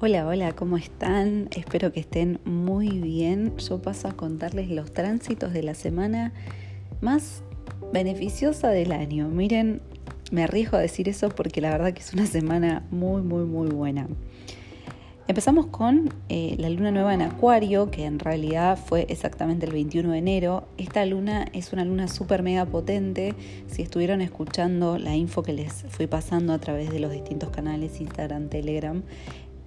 Hola, 0.00 0.28
hola, 0.28 0.52
¿cómo 0.54 0.76
están? 0.76 1.48
Espero 1.56 1.90
que 1.90 1.98
estén 1.98 2.38
muy 2.44 3.00
bien. 3.00 3.56
Yo 3.56 3.82
paso 3.82 4.06
a 4.06 4.12
contarles 4.12 4.70
los 4.70 4.92
tránsitos 4.92 5.52
de 5.52 5.64
la 5.64 5.74
semana 5.74 6.32
más 7.00 7.42
beneficiosa 7.92 8.68
del 8.68 8.92
año. 8.92 9.26
Miren, 9.26 9.82
me 10.30 10.44
arriesgo 10.44 10.76
a 10.76 10.80
decir 10.80 11.08
eso 11.08 11.30
porque 11.30 11.60
la 11.60 11.70
verdad 11.70 11.92
que 11.94 12.02
es 12.02 12.12
una 12.12 12.26
semana 12.26 12.86
muy, 12.92 13.22
muy, 13.22 13.42
muy 13.42 13.70
buena. 13.70 14.06
Empezamos 15.26 15.66
con 15.66 16.14
eh, 16.28 16.54
la 16.58 16.70
luna 16.70 16.92
nueva 16.92 17.12
en 17.12 17.20
Acuario, 17.20 17.90
que 17.90 18.04
en 18.06 18.18
realidad 18.18 18.78
fue 18.78 19.04
exactamente 19.10 19.66
el 19.66 19.72
21 19.72 20.12
de 20.12 20.18
enero. 20.18 20.68
Esta 20.78 21.04
luna 21.04 21.44
es 21.52 21.72
una 21.72 21.84
luna 21.84 22.06
súper 22.06 22.42
mega 22.42 22.64
potente. 22.64 23.34
Si 23.66 23.82
estuvieron 23.82 24.22
escuchando 24.22 24.96
la 24.96 25.16
info 25.16 25.42
que 25.42 25.52
les 25.52 25.84
fui 25.88 26.06
pasando 26.06 26.52
a 26.52 26.58
través 26.58 26.88
de 26.90 27.00
los 27.00 27.10
distintos 27.10 27.50
canales, 27.50 28.00
Instagram, 28.00 28.48
Telegram, 28.48 29.02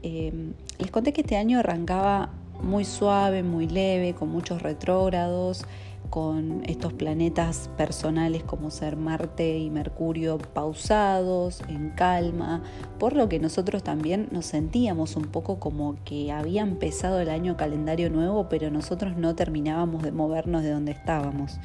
Em, 0.04 0.54
les 0.80 0.92
conté 0.92 1.14
que 1.14 1.22
este 1.22 1.38
año 1.38 1.60
arrancaba 1.60 2.30
muy 2.62 2.86
suave, 2.86 3.44
muy 3.44 3.68
leve, 3.68 4.14
con 4.14 4.30
muchos 4.30 4.62
retrógrados, 4.62 5.66
con 6.10 6.62
estos 6.66 6.92
planetas 6.94 7.70
personales 7.78 8.44
como 8.44 8.70
ser 8.70 8.98
Marte 8.98 9.58
y 9.58 9.70
Mercurio 9.70 10.38
pausados, 10.38 11.62
en 11.70 11.92
calma, 11.92 12.62
por 13.00 13.16
lo 13.16 13.30
que 13.30 13.40
nosotros 13.40 13.84
también 13.84 14.28
nos 14.32 14.46
sentíamos 14.46 15.16
un 15.16 15.24
poco 15.24 15.60
como 15.60 15.96
que 16.04 16.32
había 16.32 16.64
empezado 16.64 17.20
el 17.20 17.30
año 17.30 17.56
calendario 17.56 18.10
nuevo, 18.10 18.50
pero 18.50 18.70
nosotros 18.70 19.16
no 19.16 19.36
terminábamos 19.36 20.04
de 20.04 20.12
movernos 20.12 20.64
de 20.64 20.72
donde 20.72 20.92
estábamos. 20.92 21.60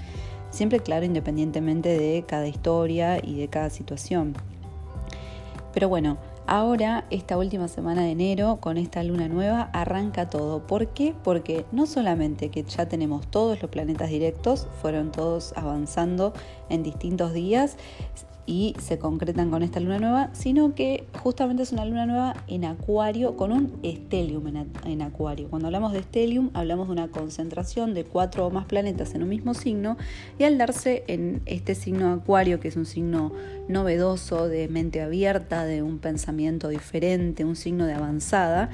Siempre 0.51 0.81
claro, 0.81 1.05
independientemente 1.05 1.99
de 1.99 2.25
cada 2.27 2.47
historia 2.47 3.19
y 3.23 3.37
de 3.37 3.49
cada 3.49 3.69
situación. 3.69 4.35
Pero 5.75 5.89
bueno, 5.89 6.19
Ahora, 6.49 7.07
esta 7.11 7.37
última 7.37 7.67
semana 7.67 8.03
de 8.03 8.13
enero, 8.13 8.59
con 8.61 8.77
esta 8.77 9.03
luna 9.03 9.27
nueva, 9.27 9.69
arranca 9.73 10.31
todo. 10.31 10.65
¿Por 10.65 10.87
qué? 10.89 11.13
Porque 11.25 11.65
no 11.73 11.87
solamente 11.87 12.51
que 12.51 12.63
ya 12.63 12.87
tenemos 12.87 13.27
todos 13.27 13.61
los 13.61 13.69
planetas 13.69 14.11
directos, 14.11 14.69
fueron 14.81 15.11
todos 15.11 15.53
avanzando 15.57 16.33
en 16.69 16.85
distintos 16.85 17.33
días, 17.33 17.77
y 18.47 18.75
se 18.79 18.99
concretan 18.99 19.51
con 19.51 19.63
esta 19.63 19.81
luna 19.81 19.99
nueva, 19.99 20.31
sino 20.33 20.75
que 20.75 21.05
justamente 21.23 21.65
es 21.65 21.73
una 21.73 21.85
luna 21.85 22.07
nueva 22.07 22.37
en 22.47 22.65
acuario 22.65 23.37
con 23.37 23.53
un 23.53 23.79
estelium 23.83 24.45
en, 24.85 25.03
acuario. 25.03 25.49
Cuando 25.49 25.67
hablamos 25.67 25.93
de 25.93 25.99
estelium 25.99 26.51
hablamos 26.55 26.87
de 26.87 26.93
una 26.93 27.09
concentración 27.09 27.93
de 27.93 28.05
cuatro 28.05 28.47
o 28.47 28.51
más 28.51 28.67
planetas 28.67 29.15
en 29.15 29.25
un 29.25 29.29
mismo 29.29 29.55
signo 29.55 29.97
y 30.39 30.45
al 30.45 30.59
darse 30.59 31.05
en 31.09 31.43
este 31.47 31.75
signo 31.75 32.13
acuario, 32.13 32.61
que 32.61 32.69
es 32.69 32.77
un 32.77 32.87
signo 32.87 33.33
novedoso, 33.69 34.49
de 34.49 34.69
mente 34.69 35.03
abierta, 35.03 35.65
de 35.65 35.83
un 35.83 35.99
pensamiento 35.99 36.69
diferente, 36.69 37.45
un 37.45 37.57
signo 37.57 37.85
de 37.87 37.95
avanzada, 37.95 38.71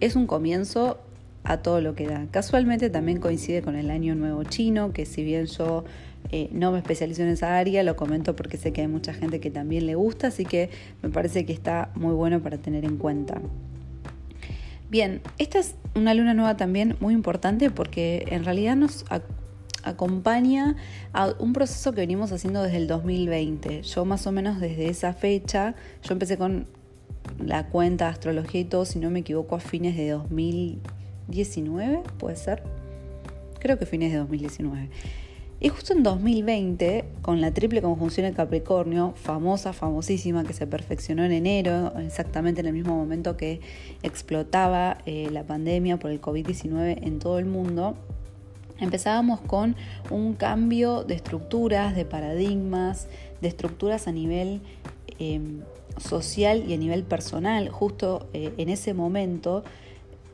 es 0.00 0.16
un 0.16 0.26
comienzo 0.26 0.98
a 1.44 1.58
todo 1.58 1.80
lo 1.80 1.94
que 1.94 2.06
da. 2.06 2.26
Casualmente 2.30 2.90
también 2.90 3.20
coincide 3.20 3.62
con 3.62 3.76
el 3.76 3.90
año 3.90 4.14
nuevo 4.14 4.42
chino, 4.44 4.92
que 4.92 5.06
si 5.06 5.22
bien 5.22 5.46
yo 5.46 5.84
eh, 6.30 6.48
no 6.52 6.72
me 6.72 6.78
especializo 6.78 7.22
en 7.22 7.28
esa 7.28 7.56
área, 7.56 7.82
lo 7.82 7.96
comento 7.96 8.36
porque 8.36 8.56
sé 8.56 8.72
que 8.72 8.82
hay 8.82 8.88
mucha 8.88 9.14
gente 9.14 9.40
que 9.40 9.50
también 9.50 9.86
le 9.86 9.94
gusta, 9.94 10.28
así 10.28 10.44
que 10.44 10.70
me 11.02 11.10
parece 11.10 11.46
que 11.46 11.52
está 11.52 11.90
muy 11.94 12.14
bueno 12.14 12.40
para 12.40 12.58
tener 12.58 12.84
en 12.84 12.96
cuenta. 12.96 13.40
Bien, 14.88 15.20
esta 15.38 15.58
es 15.58 15.74
una 15.94 16.14
luna 16.14 16.32
nueva 16.34 16.56
también 16.56 16.96
muy 17.00 17.12
importante 17.12 17.70
porque 17.70 18.24
en 18.30 18.44
realidad 18.44 18.76
nos 18.76 19.04
acompaña 19.82 20.76
a 21.12 21.34
un 21.38 21.52
proceso 21.52 21.92
que 21.92 22.00
venimos 22.02 22.32
haciendo 22.32 22.62
desde 22.62 22.76
el 22.76 22.86
2020. 22.86 23.82
Yo 23.82 24.04
más 24.04 24.26
o 24.26 24.32
menos 24.32 24.60
desde 24.60 24.88
esa 24.88 25.12
fecha, 25.12 25.74
yo 26.02 26.12
empecé 26.12 26.38
con 26.38 26.66
la 27.38 27.66
cuenta 27.68 28.06
de 28.06 28.10
astrología 28.12 28.60
y 28.60 28.64
todo, 28.64 28.84
si 28.84 28.98
no 28.98 29.10
me 29.10 29.20
equivoco, 29.20 29.56
a 29.56 29.60
fines 29.60 29.96
de 29.96 30.10
2019, 30.10 32.02
puede 32.18 32.36
ser. 32.36 32.62
Creo 33.58 33.78
que 33.78 33.86
fines 33.86 34.12
de 34.12 34.18
2019. 34.18 34.90
Y 35.58 35.70
justo 35.70 35.94
en 35.94 36.02
2020, 36.02 37.06
con 37.22 37.40
la 37.40 37.50
triple 37.52 37.80
conjunción 37.80 38.26
de 38.26 38.34
Capricornio, 38.34 39.14
famosa, 39.16 39.72
famosísima, 39.72 40.44
que 40.44 40.52
se 40.52 40.66
perfeccionó 40.66 41.24
en 41.24 41.32
enero, 41.32 41.94
exactamente 41.98 42.60
en 42.60 42.66
el 42.66 42.74
mismo 42.74 42.94
momento 42.94 43.38
que 43.38 43.60
explotaba 44.02 44.98
eh, 45.06 45.30
la 45.32 45.44
pandemia 45.44 45.98
por 45.98 46.10
el 46.10 46.20
COVID-19 46.20 46.98
en 47.02 47.18
todo 47.18 47.38
el 47.38 47.46
mundo, 47.46 47.96
empezábamos 48.78 49.40
con 49.40 49.76
un 50.10 50.34
cambio 50.34 51.04
de 51.04 51.14
estructuras, 51.14 51.96
de 51.96 52.04
paradigmas, 52.04 53.08
de 53.40 53.48
estructuras 53.48 54.08
a 54.08 54.12
nivel 54.12 54.60
em, 55.18 55.62
social 55.96 56.64
y 56.68 56.74
a 56.74 56.76
nivel 56.76 57.02
personal. 57.02 57.70
Justo 57.70 58.28
eh, 58.34 58.52
en 58.58 58.68
ese 58.68 58.92
momento, 58.92 59.64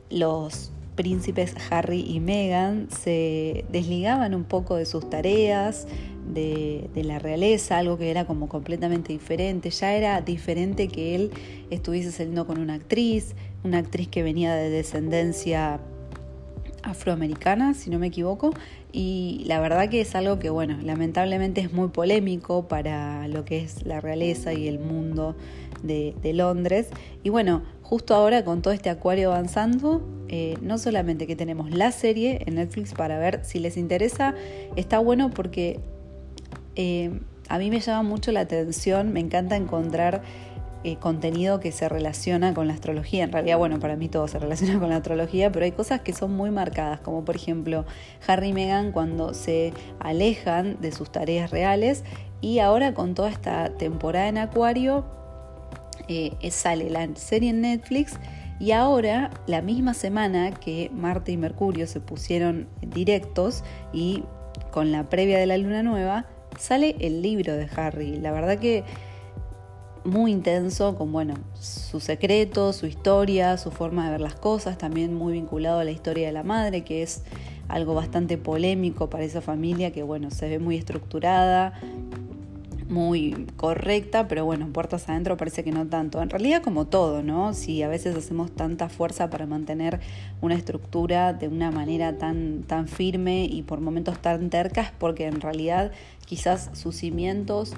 los 0.09 0.72
príncipes 0.95 1.55
Harry 1.69 2.01
y 2.07 2.19
Meghan 2.19 2.87
se 2.89 3.65
desligaban 3.71 4.33
un 4.33 4.43
poco 4.43 4.75
de 4.75 4.85
sus 4.85 5.09
tareas, 5.09 5.87
de, 6.27 6.89
la 6.95 7.19
realeza, 7.19 7.77
algo 7.77 7.97
que 7.97 8.09
era 8.09 8.25
como 8.25 8.47
completamente 8.47 9.13
diferente. 9.13 9.69
Ya 9.69 9.93
era 9.93 10.21
diferente 10.21 10.87
que 10.87 11.15
él 11.15 11.31
estuviese 11.69 12.11
saliendo 12.11 12.47
con 12.47 12.59
una 12.59 12.75
actriz, 12.75 13.35
una 13.63 13.79
actriz 13.79 14.07
que 14.07 14.23
venía 14.23 14.53
de 14.55 14.69
descendencia 14.69 15.79
afroamericana, 16.83 17.73
si 17.73 17.89
no 17.89 17.99
me 17.99 18.07
equivoco, 18.07 18.51
y 18.91 19.43
la 19.47 19.59
verdad 19.59 19.89
que 19.89 20.01
es 20.01 20.13
algo 20.15 20.37
que, 20.37 20.49
bueno, 20.49 20.77
lamentablemente 20.83 21.61
es 21.61 21.73
muy 21.73 21.87
polémico 21.87 22.67
para 22.67 23.27
lo 23.27 23.45
que 23.45 23.63
es 23.63 23.85
la 23.85 23.99
realeza 23.99 24.53
y 24.53 24.67
el 24.67 24.79
mundo 24.79 25.35
de, 25.81 26.13
Londres. 26.33 26.89
Y 27.23 27.29
bueno, 27.29 27.63
justo 27.81 28.15
ahora 28.15 28.43
con 28.45 28.61
todo 28.61 28.73
este 28.73 28.89
acuario 28.89 29.31
avanzando, 29.31 30.01
eh, 30.29 30.57
no 30.61 30.77
solamente 30.77 31.27
que 31.27 31.35
tenemos 31.35 31.71
la 31.71 31.91
serie 31.91 32.43
en 32.45 32.55
Netflix 32.55 32.93
para 32.93 33.19
ver 33.19 33.43
si 33.43 33.59
les 33.59 33.77
interesa, 33.77 34.35
está 34.75 34.99
bueno 34.99 35.29
porque 35.29 35.79
eh, 36.75 37.19
a 37.49 37.57
mí 37.57 37.69
me 37.69 37.79
llama 37.79 38.07
mucho 38.07 38.31
la 38.31 38.41
atención, 38.41 39.13
me 39.13 39.19
encanta 39.19 39.55
encontrar 39.55 40.21
eh, 40.83 40.97
contenido 40.97 41.59
que 41.59 41.71
se 41.71 41.87
relaciona 41.87 42.53
con 42.53 42.67
la 42.67 42.73
astrología. 42.73 43.23
En 43.23 43.31
realidad, 43.31 43.57
bueno, 43.57 43.79
para 43.79 43.95
mí 43.95 44.09
todo 44.09 44.27
se 44.27 44.39
relaciona 44.39 44.79
con 44.79 44.89
la 44.89 44.97
astrología, 44.97 45.51
pero 45.51 45.65
hay 45.65 45.71
cosas 45.71 46.01
que 46.01 46.13
son 46.13 46.35
muy 46.35 46.51
marcadas, 46.51 46.99
como 46.99 47.23
por 47.23 47.35
ejemplo 47.35 47.85
Harry 48.27 48.49
y 48.49 48.53
Meghan 48.53 48.91
cuando 48.91 49.33
se 49.33 49.73
alejan 49.99 50.81
de 50.81 50.91
sus 50.91 51.11
tareas 51.11 51.51
reales 51.51 52.03
y 52.41 52.59
ahora 52.59 52.93
con 52.93 53.15
toda 53.15 53.29
esta 53.29 53.69
temporada 53.77 54.27
en 54.27 54.37
Acuario 54.37 55.05
eh, 56.09 56.35
sale 56.51 56.89
la 56.89 57.07
serie 57.15 57.51
en 57.51 57.61
Netflix. 57.61 58.19
Y 58.59 58.71
ahora, 58.71 59.31
la 59.47 59.61
misma 59.61 59.93
semana 59.93 60.51
que 60.51 60.89
Marte 60.93 61.31
y 61.31 61.37
Mercurio 61.37 61.87
se 61.87 62.01
pusieron 62.01 62.67
directos 62.81 63.63
y 63.93 64.23
con 64.71 64.91
la 64.91 65.09
previa 65.09 65.37
de 65.37 65.45
la 65.45 65.57
luna 65.57 65.83
nueva, 65.83 66.25
sale 66.59 66.95
el 66.99 67.21
libro 67.21 67.55
de 67.55 67.67
Harry. 67.75 68.17
La 68.17 68.31
verdad 68.31 68.59
que 68.59 68.83
muy 70.05 70.31
intenso 70.31 70.95
con 70.95 71.11
bueno, 71.11 71.35
su 71.59 71.99
secreto, 71.99 72.73
su 72.73 72.85
historia, 72.85 73.57
su 73.57 73.71
forma 73.71 74.05
de 74.05 74.11
ver 74.11 74.21
las 74.21 74.35
cosas, 74.35 74.77
también 74.77 75.13
muy 75.13 75.33
vinculado 75.33 75.79
a 75.79 75.83
la 75.83 75.91
historia 75.91 76.27
de 76.27 76.33
la 76.33 76.43
madre, 76.43 76.83
que 76.83 77.03
es 77.03 77.23
algo 77.67 77.93
bastante 77.93 78.37
polémico 78.37 79.09
para 79.09 79.23
esa 79.23 79.41
familia 79.41 79.91
que 79.91 80.03
bueno, 80.03 80.31
se 80.31 80.49
ve 80.49 80.59
muy 80.59 80.77
estructurada, 80.77 81.73
muy 82.89 83.47
correcta, 83.57 84.27
pero 84.27 84.45
bueno, 84.45 84.67
puertas 84.67 85.09
adentro 85.09 85.37
parece 85.37 85.63
que 85.63 85.71
no 85.71 85.87
tanto. 85.87 86.21
En 86.21 86.29
realidad 86.29 86.61
como 86.61 86.85
todo, 86.85 87.23
¿no? 87.23 87.53
Si 87.53 87.81
a 87.81 87.87
veces 87.87 88.15
hacemos 88.15 88.51
tanta 88.51 88.89
fuerza 88.89 89.29
para 89.29 89.45
mantener 89.45 89.99
una 90.41 90.55
estructura 90.55 91.33
de 91.33 91.47
una 91.47 91.71
manera 91.71 92.17
tan, 92.17 92.63
tan 92.63 92.87
firme 92.87 93.45
y 93.45 93.63
por 93.63 93.81
momentos 93.81 94.19
tan 94.19 94.49
tercas, 94.49 94.91
porque 94.99 95.25
en 95.25 95.41
realidad 95.41 95.91
quizás 96.25 96.69
sus 96.73 96.95
cimientos 96.95 97.73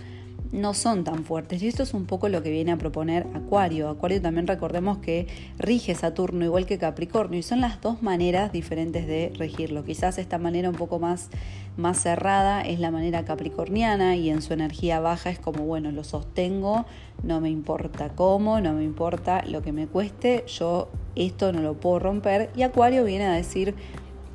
no 0.55 0.73
son 0.73 1.03
tan 1.03 1.24
fuertes. 1.24 1.62
Y 1.62 1.68
esto 1.68 1.83
es 1.83 1.94
un 1.94 2.06
poco 2.06 2.30
lo 2.30 2.41
que 2.41 2.50
viene 2.50 2.71
a 2.71 2.77
proponer 2.77 3.27
Acuario. 3.33 3.89
Acuario 3.89 4.21
también 4.21 4.47
recordemos 4.47 4.97
que 5.00 5.27
rige 5.57 5.94
Saturno 5.95 6.45
igual 6.45 6.65
que 6.65 6.77
Capricornio 6.77 7.39
y 7.39 7.44
son 7.44 7.62
las 7.62 7.81
dos 7.81 8.01
maneras 8.01 8.51
diferentes 8.51 9.06
de 9.06 9.31
regirlo. 9.38 9.83
Quizás 9.83 10.18
esta 10.18 10.38
manera 10.38 10.69
un 10.69 10.75
poco 10.75 10.97
más, 11.00 11.30
más 11.77 12.00
cerrada 12.00 12.62
es 12.62 12.80
la 12.80 12.89
manera 12.89 13.25
capricorniana 13.25 14.15
y 14.15 14.30
en 14.30 14.41
su 14.41 14.53
energía 14.53 15.00
baja 15.00 15.30
es 15.30 15.39
como, 15.39 15.65
bueno, 15.65 15.91
lo 15.91 16.03
sostengo, 16.03 16.85
no 17.24 17.41
me 17.41 17.50
importa 17.50 18.09
cómo, 18.15 18.62
no 18.62 18.74
me 18.74 18.83
importa 18.83 19.44
lo 19.45 19.62
que 19.62 19.74
me 19.74 19.88
cueste, 19.88 20.45
yo 20.47 20.89
esto 21.15 21.51
no 21.51 21.62
lo 21.62 21.75
puedo 21.75 22.00
romper. 22.00 22.50
Y 22.56 22.63
Acuario 22.63 23.03
viene 23.03 23.25
a 23.25 23.33
decir, 23.33 23.75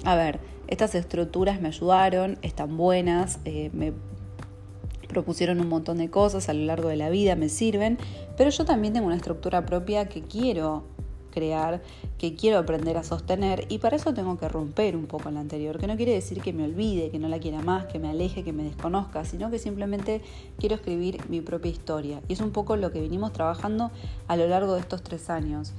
a 0.05 0.15
ver, 0.15 0.39
estas 0.69 0.95
estructuras 0.95 1.61
me 1.61 1.69
ayudaron, 1.69 2.39
están 2.43 2.77
buenas, 2.77 3.41
eh, 3.45 3.71
me 3.73 3.93
propusieron 5.11 5.61
un 5.61 5.69
montón 5.69 5.99
de 5.99 6.09
cosas 6.09 6.49
a 6.49 6.55
lo 6.55 6.65
largo 6.65 6.89
de 6.89 6.97
la 6.97 7.11
vida, 7.11 7.37
me 7.37 7.49
sirven, 7.49 7.99
pero 8.37 8.51
yo 8.51 8.65
también 8.65 8.95
tengo 8.95 9.07
una 9.07 9.17
estructura 9.17 9.67
propia 9.67 10.09
que 10.09 10.23
quiero 10.23 10.85
crear, 11.31 11.81
que 12.19 12.35
quiero 12.35 12.59
aprender 12.59 12.97
a 12.97 13.05
sostener 13.05 13.65
y 13.69 13.79
para 13.79 13.97
eso 13.97 14.13
tengo 14.13 14.37
que 14.39 14.49
romper 14.49 14.97
un 14.97 15.07
poco 15.07 15.31
la 15.31 15.41
anterior, 15.41 15.79
que 15.79 15.87
no 15.87 15.97
quiere 15.97 16.13
decir 16.13 16.41
que 16.41 16.53
me 16.53 16.65
olvide, 16.65 17.11
que 17.11 17.19
no 17.19 17.29
la 17.29 17.39
quiera 17.39 17.63
más, 17.63 17.87
que 17.87 17.99
me 17.99 18.09
aleje, 18.09 18.45
que 18.45 18.53
me 18.53 18.65
desconozca, 18.65 19.25
sino 19.25 19.51
que 19.51 19.59
simplemente 19.59 20.21
quiero 20.59 20.75
escribir 20.75 21.21
mi 21.29 21.41
propia 21.41 21.71
historia. 21.71 22.21
Y 22.29 22.35
es 22.35 22.41
un 22.41 22.51
poco 22.51 22.77
lo 22.77 22.93
que 22.93 23.01
venimos 23.01 23.33
trabajando 23.33 23.91
a 24.29 24.37
lo 24.37 24.47
largo 24.47 24.75
de 24.75 24.81
estos 24.81 25.03
tres 25.03 25.31
años. 25.31 25.73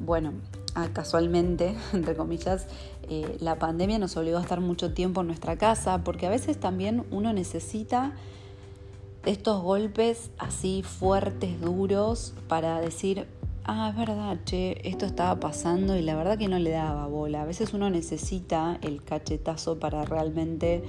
bueno, 0.00 0.32
ah, 0.74 0.88
casualmente, 0.92 1.74
entre 1.92 2.16
comillas, 2.16 2.66
eh, 3.08 3.36
la 3.40 3.58
pandemia 3.58 3.98
nos 3.98 4.16
obligó 4.16 4.38
a 4.38 4.42
estar 4.42 4.60
mucho 4.60 4.92
tiempo 4.92 5.20
en 5.20 5.28
nuestra 5.28 5.56
casa, 5.56 6.02
porque 6.04 6.26
a 6.26 6.30
veces 6.30 6.58
también 6.58 7.04
uno 7.10 7.32
necesita 7.32 8.12
estos 9.26 9.62
golpes 9.62 10.30
así 10.38 10.82
fuertes, 10.82 11.60
duros, 11.60 12.34
para 12.48 12.80
decir, 12.80 13.26
ah, 13.64 13.88
es 13.90 13.96
verdad, 13.96 14.38
che, 14.44 14.86
esto 14.88 15.06
estaba 15.06 15.40
pasando 15.40 15.96
y 15.96 16.02
la 16.02 16.14
verdad 16.14 16.38
que 16.38 16.48
no 16.48 16.58
le 16.58 16.70
daba 16.70 17.06
bola. 17.06 17.42
A 17.42 17.44
veces 17.46 17.72
uno 17.72 17.90
necesita 17.90 18.78
el 18.82 19.02
cachetazo 19.02 19.78
para 19.78 20.04
realmente 20.04 20.82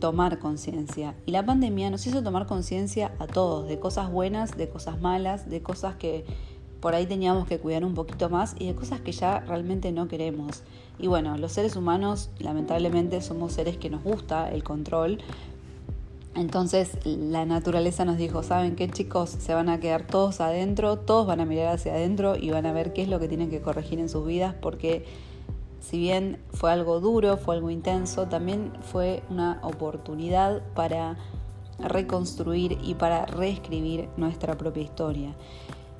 tomar 0.00 0.38
conciencia. 0.38 1.14
Y 1.26 1.32
la 1.32 1.44
pandemia 1.44 1.90
nos 1.90 2.06
hizo 2.06 2.22
tomar 2.22 2.46
conciencia 2.46 3.12
a 3.18 3.26
todos, 3.26 3.68
de 3.68 3.78
cosas 3.78 4.10
buenas, 4.10 4.56
de 4.56 4.68
cosas 4.68 5.00
malas, 5.00 5.48
de 5.48 5.62
cosas 5.62 5.96
que 5.96 6.24
por 6.80 6.94
ahí 6.94 7.06
teníamos 7.06 7.46
que 7.46 7.58
cuidar 7.58 7.84
un 7.84 7.94
poquito 7.94 8.30
más 8.30 8.56
y 8.58 8.66
de 8.66 8.74
cosas 8.74 9.00
que 9.02 9.12
ya 9.12 9.40
realmente 9.40 9.92
no 9.92 10.08
queremos. 10.08 10.62
Y 10.98 11.06
bueno, 11.06 11.36
los 11.36 11.52
seres 11.52 11.76
humanos 11.76 12.30
lamentablemente 12.38 13.20
somos 13.20 13.52
seres 13.52 13.76
que 13.76 13.90
nos 13.90 14.02
gusta 14.02 14.50
el 14.50 14.64
control. 14.64 15.18
Entonces 16.34 16.96
la 17.04 17.44
naturaleza 17.44 18.04
nos 18.04 18.16
dijo, 18.16 18.42
¿saben 18.42 18.76
qué 18.76 18.88
chicos? 18.88 19.30
Se 19.30 19.52
van 19.52 19.68
a 19.68 19.80
quedar 19.80 20.06
todos 20.06 20.40
adentro, 20.40 20.98
todos 20.98 21.26
van 21.26 21.40
a 21.40 21.44
mirar 21.44 21.74
hacia 21.74 21.92
adentro 21.92 22.36
y 22.36 22.50
van 22.50 22.66
a 22.66 22.72
ver 22.72 22.92
qué 22.92 23.02
es 23.02 23.08
lo 23.08 23.18
que 23.18 23.28
tienen 23.28 23.50
que 23.50 23.60
corregir 23.60 23.98
en 23.98 24.08
sus 24.08 24.24
vidas 24.26 24.54
porque 24.60 25.04
si 25.80 25.98
bien 25.98 26.38
fue 26.52 26.70
algo 26.70 27.00
duro, 27.00 27.36
fue 27.36 27.56
algo 27.56 27.70
intenso, 27.70 28.28
también 28.28 28.72
fue 28.80 29.22
una 29.30 29.58
oportunidad 29.62 30.62
para 30.74 31.16
reconstruir 31.78 32.78
y 32.82 32.94
para 32.94 33.26
reescribir 33.26 34.08
nuestra 34.16 34.56
propia 34.56 34.82
historia. 34.82 35.34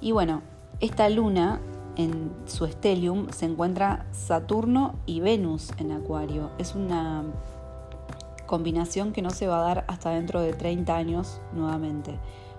Y 0.00 0.12
bueno, 0.12 0.42
esta 0.80 1.08
luna 1.08 1.60
en 1.96 2.30
su 2.46 2.66
estelium 2.66 3.28
se 3.30 3.46
encuentra 3.46 4.06
Saturno 4.12 4.94
y 5.06 5.20
Venus 5.20 5.72
en 5.78 5.92
Acuario. 5.92 6.50
Es 6.58 6.74
una 6.74 7.24
combinación 8.50 9.12
que 9.12 9.22
no 9.22 9.30
se 9.30 9.46
va 9.46 9.60
a 9.60 9.62
dar 9.62 9.84
hasta 9.86 10.10
dentro 10.10 10.40
de 10.40 10.52
30 10.52 10.96
años 10.96 11.40
nuevamente. 11.52 12.18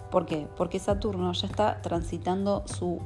¿Por 0.10 0.26
qué? 0.26 0.48
Porque 0.56 0.80
Saturno 0.80 1.34
ya 1.34 1.48
está 1.48 1.82
transitando 1.82 2.64
su 2.66 3.00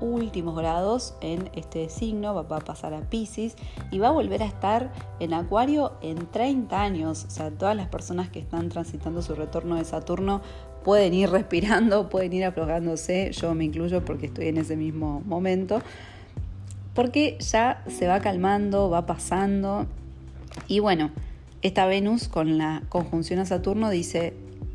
últimos 0.00 0.56
grados 0.56 1.14
en 1.20 1.48
este 1.54 1.88
signo, 1.88 2.34
va 2.34 2.56
a 2.56 2.60
pasar 2.60 2.92
a 2.92 3.02
Pisces 3.02 3.54
y 3.92 4.00
va 4.00 4.08
a 4.08 4.10
volver 4.10 4.42
a 4.42 4.46
estar 4.46 4.92
en 5.20 5.32
Acuario 5.32 5.92
en 6.02 6.26
30 6.26 6.80
años. 6.80 7.24
O 7.28 7.30
sea, 7.30 7.52
todas 7.52 7.76
las 7.76 7.86
personas 7.86 8.28
que 8.30 8.40
están 8.40 8.68
transitando 8.68 9.22
su 9.22 9.36
retorno 9.36 9.76
de 9.76 9.84
Saturno 9.84 10.40
pueden 10.82 11.14
ir 11.14 11.30
respirando, 11.30 12.08
pueden 12.10 12.32
ir 12.32 12.44
aflojándose, 12.44 13.30
yo 13.30 13.54
me 13.54 13.64
incluyo 13.64 14.04
porque 14.04 14.26
estoy 14.26 14.48
en 14.48 14.58
ese 14.58 14.76
mismo 14.76 15.22
momento, 15.24 15.82
porque 16.94 17.38
ya 17.38 17.84
se 17.86 18.08
va 18.08 18.18
calmando, 18.18 18.90
va 18.90 19.06
pasando 19.06 19.86
y 20.66 20.80
bueno, 20.80 21.12
esta 21.62 21.86
Venus 21.86 22.28
con 22.28 22.58
la 22.58 22.82
conjunción 22.88 23.40
a 23.40 23.46
Saturno 23.46 23.90
dice, 23.90 24.34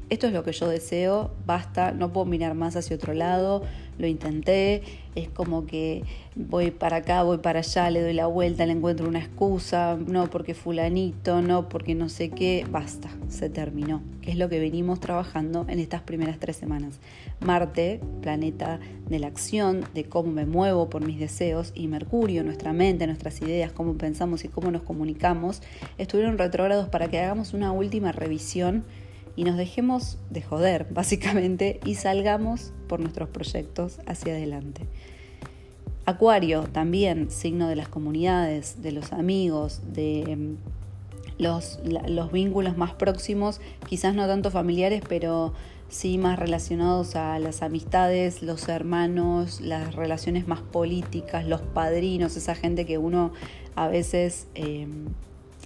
esto 0.09 0.27
es 0.27 0.33
lo 0.33 0.44
que 0.44 0.51
yo 0.51 0.67
deseo, 0.67 1.31
basta, 1.45 1.91
no 1.91 2.13
puedo 2.13 2.25
mirar 2.25 2.53
más 2.55 2.75
hacia 2.75 2.95
otro 2.95 3.13
lado, 3.13 3.63
lo 3.97 4.07
intenté, 4.07 4.83
es 5.15 5.29
como 5.29 5.65
que 5.65 6.03
voy 6.35 6.71
para 6.71 6.97
acá, 6.97 7.23
voy 7.23 7.38
para 7.38 7.59
allá, 7.59 7.89
le 7.89 8.01
doy 8.01 8.13
la 8.13 8.25
vuelta, 8.25 8.65
le 8.65 8.73
encuentro 8.73 9.07
una 9.07 9.19
excusa, 9.19 9.97
no 10.07 10.29
porque 10.29 10.55
fulanito, 10.55 11.41
no 11.41 11.69
porque 11.69 11.94
no 11.94 12.09
sé 12.09 12.29
qué, 12.29 12.65
basta, 12.69 13.09
se 13.29 13.50
terminó, 13.50 14.01
que 14.21 14.31
es 14.31 14.38
lo 14.38 14.50
que 14.50 14.59
venimos 14.59 15.00
trabajando 15.00 15.65
en 15.69 15.79
estas 15.79 16.01
primeras 16.01 16.39
tres 16.39 16.55
semanas. 16.55 17.00
Marte, 17.39 18.00
planeta 18.21 18.79
de 19.07 19.19
la 19.19 19.27
acción, 19.27 19.85
de 19.94 20.05
cómo 20.05 20.31
me 20.31 20.45
muevo 20.45 20.89
por 20.89 21.05
mis 21.05 21.19
deseos, 21.19 21.71
y 21.75 21.88
Mercurio, 21.88 22.44
nuestra 22.44 22.73
mente, 22.73 23.05
nuestras 23.05 23.41
ideas, 23.41 23.71
cómo 23.71 23.95
pensamos 23.95 24.44
y 24.44 24.47
cómo 24.47 24.71
nos 24.71 24.81
comunicamos, 24.81 25.61
estuvieron 25.97 26.38
retrógrados 26.38 26.89
para 26.89 27.09
que 27.09 27.19
hagamos 27.19 27.53
una 27.53 27.71
última 27.71 28.11
revisión 28.11 28.83
y 29.35 29.44
nos 29.44 29.57
dejemos 29.57 30.18
de 30.30 30.41
joder, 30.41 30.88
básicamente, 30.91 31.80
y 31.85 31.95
salgamos 31.95 32.74
por 32.88 33.00
nuestros 33.00 33.30
proyectos 33.30 34.00
hacia 34.06 34.33
adelante. 34.33 34.88
Acuario, 36.06 36.63
también 36.63 37.31
signo 37.31 37.68
de 37.69 37.77
las 37.77 37.88
comunidades, 37.88 38.81
de 38.81 38.91
los 38.91 39.13
amigos, 39.13 39.81
de 39.94 40.35
mm, 40.35 41.41
los, 41.41 41.80
los 42.07 42.31
vínculos 42.31 42.77
más 42.77 42.94
próximos, 42.94 43.62
quizás 43.88 44.13
no 44.13 44.27
tanto 44.27 44.51
familiares, 44.51 45.01
pero 45.07 45.53
sí 45.94 46.18
más 46.18 46.39
relacionados 46.39 47.15
a 47.15 47.39
las 47.39 47.62
amistades, 47.62 48.41
los 48.41 48.68
hermanos, 48.68 49.62
las 49.62 49.95
relaciones 49.95 50.47
más 50.47 50.62
políticas, 50.62 51.45
los 51.45 51.62
padrinos, 51.62 52.36
esa 52.36 52.56
gente 52.56 52.86
que 52.86 52.97
uno 52.97 53.31
a 53.75 53.88
veces 53.88 54.47
em, 54.56 55.06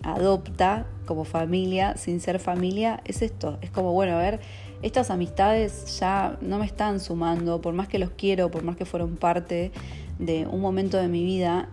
adopta 0.03 0.87
como 1.05 1.23
familia 1.23 1.97
sin 1.97 2.19
ser 2.19 2.39
familia, 2.39 3.01
es 3.05 3.21
esto. 3.21 3.57
Es 3.61 3.71
como, 3.71 3.93
bueno, 3.93 4.13
a 4.13 4.19
ver, 4.19 4.39
estas 4.81 5.09
amistades 5.09 5.99
ya 5.99 6.37
no 6.41 6.59
me 6.59 6.65
están 6.65 6.99
sumando, 6.99 7.61
por 7.61 7.73
más 7.73 7.87
que 7.87 7.99
los 7.99 8.11
quiero, 8.11 8.51
por 8.51 8.63
más 8.63 8.75
que 8.75 8.85
fueron 8.85 9.15
parte 9.15 9.71
de 10.19 10.45
un 10.47 10.61
momento 10.61 10.97
de 10.97 11.07
mi 11.07 11.23
vida, 11.23 11.69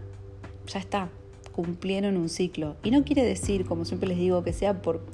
ya 0.67 0.79
está, 0.79 1.11
cumplieron 1.53 2.17
un 2.17 2.29
ciclo. 2.29 2.77
Y 2.83 2.91
no 2.91 3.05
quiere 3.05 3.25
decir, 3.25 3.67
como 3.67 3.85
siempre 3.85 4.09
les 4.09 4.19
digo, 4.19 4.43
que 4.43 4.53
sea 4.53 4.81
por 4.81 5.05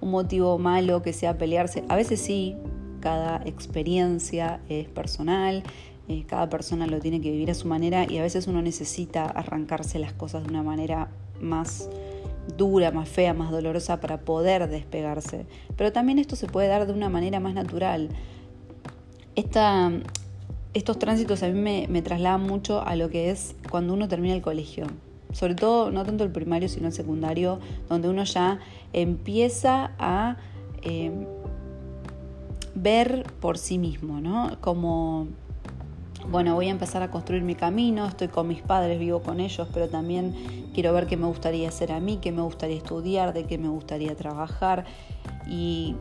un 0.00 0.10
motivo 0.10 0.58
malo, 0.58 1.02
que 1.02 1.12
sea 1.12 1.38
pelearse. 1.38 1.84
A 1.88 1.96
veces 1.96 2.20
sí, 2.20 2.56
cada 3.00 3.42
experiencia 3.44 4.60
es 4.68 4.88
personal, 4.88 5.62
eh, 6.08 6.24
cada 6.26 6.48
persona 6.48 6.86
lo 6.86 7.00
tiene 7.00 7.20
que 7.20 7.30
vivir 7.30 7.50
a 7.50 7.54
su 7.54 7.68
manera 7.68 8.06
y 8.08 8.18
a 8.18 8.22
veces 8.22 8.46
uno 8.46 8.62
necesita 8.62 9.24
arrancarse 9.24 9.98
las 9.98 10.12
cosas 10.12 10.44
de 10.44 10.50
una 10.50 10.62
manera 10.62 11.08
más 11.40 11.88
dura, 12.56 12.90
más 12.90 13.08
fea, 13.08 13.34
más 13.34 13.50
dolorosa 13.50 14.00
para 14.00 14.20
poder 14.20 14.68
despegarse. 14.68 15.46
Pero 15.76 15.92
también 15.92 16.18
esto 16.18 16.36
se 16.36 16.46
puede 16.46 16.68
dar 16.68 16.86
de 16.86 16.92
una 16.92 17.08
manera 17.08 17.40
más 17.40 17.54
natural. 17.54 18.10
estos 20.74 20.98
tránsitos 20.98 21.42
a 21.42 21.48
mí 21.48 21.58
me, 21.58 21.86
me, 21.88 22.02
trasladan 22.02 22.42
mucho 22.42 22.82
a 22.82 22.96
lo 22.96 23.08
que 23.08 23.30
es 23.30 23.56
cuando 23.70 23.94
uno 23.94 24.08
termina 24.08 24.34
el 24.34 24.42
colegio. 24.42 24.86
Sobre 25.32 25.54
todo, 25.54 25.90
no 25.90 26.04
tanto 26.04 26.24
el 26.24 26.30
primario, 26.30 26.68
sino 26.68 26.86
el 26.86 26.92
secundario, 26.92 27.58
donde 27.88 28.08
uno 28.08 28.24
ya 28.24 28.60
empieza 28.92 29.92
a 29.98 30.36
eh, 30.82 31.10
ver 32.74 33.24
por 33.40 33.58
sí 33.58 33.78
mismo, 33.78 34.20
¿no? 34.20 34.58
Como 34.60 35.28
bueno, 36.30 36.54
voy 36.54 36.68
a 36.68 36.70
empezar 36.70 37.02
a 37.02 37.10
construir 37.10 37.42
mi 37.42 37.54
camino, 37.54 38.06
estoy 38.06 38.28
con 38.28 38.48
mis 38.48 38.62
padres, 38.62 38.98
vivo 38.98 39.20
con 39.20 39.40
ellos, 39.40 39.68
pero 39.72 39.88
también 39.88 40.34
quiero 40.74 40.92
ver 40.92 41.06
qué 41.06 41.16
me 41.16 41.26
gustaría 41.26 41.68
hacer 41.68 41.92
a 41.92 42.00
mí, 42.00 42.18
qué 42.20 42.32
me 42.32 42.42
gustaría 42.42 42.76
estudiar, 42.76 43.32
de 43.32 43.44
qué 43.44 43.58
me 43.58 43.68
gustaría 43.68 44.14
trabajar. 44.16 44.84
Y 45.46 45.94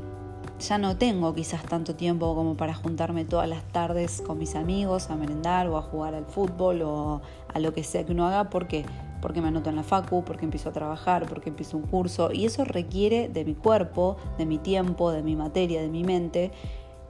ya 0.59 0.77
no 0.77 0.97
tengo 0.97 1.33
quizás 1.33 1.63
tanto 1.63 1.95
tiempo 1.95 2.33
como 2.33 2.55
para 2.55 2.73
juntarme 2.73 3.25
todas 3.25 3.47
las 3.47 3.63
tardes 3.71 4.21
con 4.21 4.37
mis 4.37 4.55
amigos 4.55 5.09
a 5.09 5.15
merendar 5.15 5.67
o 5.67 5.77
a 5.77 5.81
jugar 5.81 6.15
al 6.15 6.25
fútbol 6.25 6.81
o 6.81 7.21
a 7.53 7.59
lo 7.59 7.73
que 7.73 7.83
sea 7.83 8.05
que 8.05 8.11
uno 8.11 8.27
haga. 8.27 8.49
¿Por 8.49 8.67
qué? 8.67 8.85
Porque 9.21 9.41
me 9.41 9.49
anoto 9.49 9.69
en 9.69 9.75
la 9.75 9.83
facu, 9.83 10.23
porque 10.23 10.45
empiezo 10.45 10.69
a 10.69 10.71
trabajar, 10.71 11.25
porque 11.27 11.49
empiezo 11.49 11.77
un 11.77 11.83
curso. 11.83 12.31
Y 12.31 12.45
eso 12.45 12.63
requiere 12.63 13.27
de 13.27 13.43
mi 13.43 13.53
cuerpo, 13.53 14.17
de 14.37 14.45
mi 14.45 14.57
tiempo, 14.57 15.11
de 15.11 15.23
mi 15.23 15.35
materia, 15.35 15.81
de 15.81 15.89
mi 15.89 16.03
mente. 16.03 16.51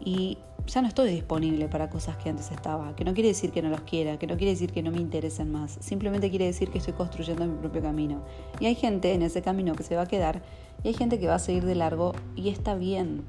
Y 0.06 0.38
ya 0.68 0.82
no 0.82 0.88
estoy 0.88 1.10
disponible 1.10 1.68
para 1.68 1.90
cosas 1.90 2.16
que 2.18 2.30
antes 2.30 2.52
estaba, 2.52 2.96
que 2.96 3.04
no 3.04 3.14
quiere 3.14 3.30
decir 3.30 3.52
que 3.52 3.62
no 3.62 3.70
los 3.70 3.82
quiera, 3.82 4.18
que 4.18 4.28
no 4.28 4.38
quiere 4.38 4.52
decir 4.52 4.72
que 4.72 4.82
no 4.82 4.92
me 4.92 5.00
interesen 5.00 5.52
más, 5.52 5.78
simplemente 5.82 6.30
quiere 6.30 6.46
decir 6.46 6.70
que 6.70 6.78
estoy 6.78 6.94
construyendo 6.94 7.46
mi 7.46 7.58
propio 7.58 7.82
camino. 7.82 8.22
Y 8.60 8.68
hay 8.68 8.76
gente 8.76 9.14
en 9.14 9.22
ese 9.22 9.42
camino 9.42 9.74
que 9.74 9.84
se 9.84 9.96
va 9.96 10.04
a 10.04 10.08
quedar 10.08 10.42
y 10.84 10.90
hay 10.90 10.94
gente 10.94 11.20
que 11.20 11.28
va 11.28 11.36
a 11.36 11.40
seguir 11.40 11.66
de 11.66 11.76
largo 11.76 12.14
y 12.36 12.50
está 12.50 12.76
bien. 12.76 13.24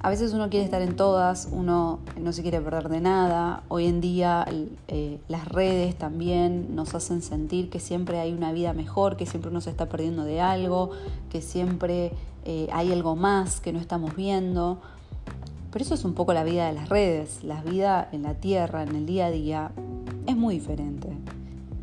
A 0.00 0.10
veces 0.10 0.32
uno 0.32 0.48
quiere 0.48 0.64
estar 0.64 0.80
en 0.80 0.94
todas, 0.94 1.48
uno 1.50 1.98
no 2.16 2.32
se 2.32 2.42
quiere 2.42 2.60
perder 2.60 2.88
de 2.88 3.00
nada. 3.00 3.64
Hoy 3.66 3.86
en 3.86 4.00
día 4.00 4.46
eh, 4.86 5.18
las 5.26 5.48
redes 5.48 5.96
también 5.96 6.76
nos 6.76 6.94
hacen 6.94 7.20
sentir 7.20 7.68
que 7.68 7.80
siempre 7.80 8.20
hay 8.20 8.32
una 8.32 8.52
vida 8.52 8.72
mejor, 8.72 9.16
que 9.16 9.26
siempre 9.26 9.50
uno 9.50 9.60
se 9.60 9.70
está 9.70 9.88
perdiendo 9.88 10.22
de 10.22 10.40
algo, 10.40 10.90
que 11.30 11.42
siempre 11.42 12.12
eh, 12.44 12.68
hay 12.72 12.92
algo 12.92 13.16
más 13.16 13.60
que 13.60 13.72
no 13.72 13.80
estamos 13.80 14.14
viendo. 14.14 14.80
Pero 15.70 15.84
eso 15.84 15.94
es 15.94 16.04
un 16.04 16.14
poco 16.14 16.32
la 16.32 16.44
vida 16.44 16.66
de 16.66 16.72
las 16.72 16.88
redes, 16.88 17.44
la 17.44 17.62
vida 17.62 18.08
en 18.12 18.22
la 18.22 18.34
tierra, 18.34 18.82
en 18.82 18.96
el 18.96 19.06
día 19.06 19.26
a 19.26 19.30
día, 19.30 19.70
es 20.26 20.36
muy 20.36 20.54
diferente. 20.54 21.08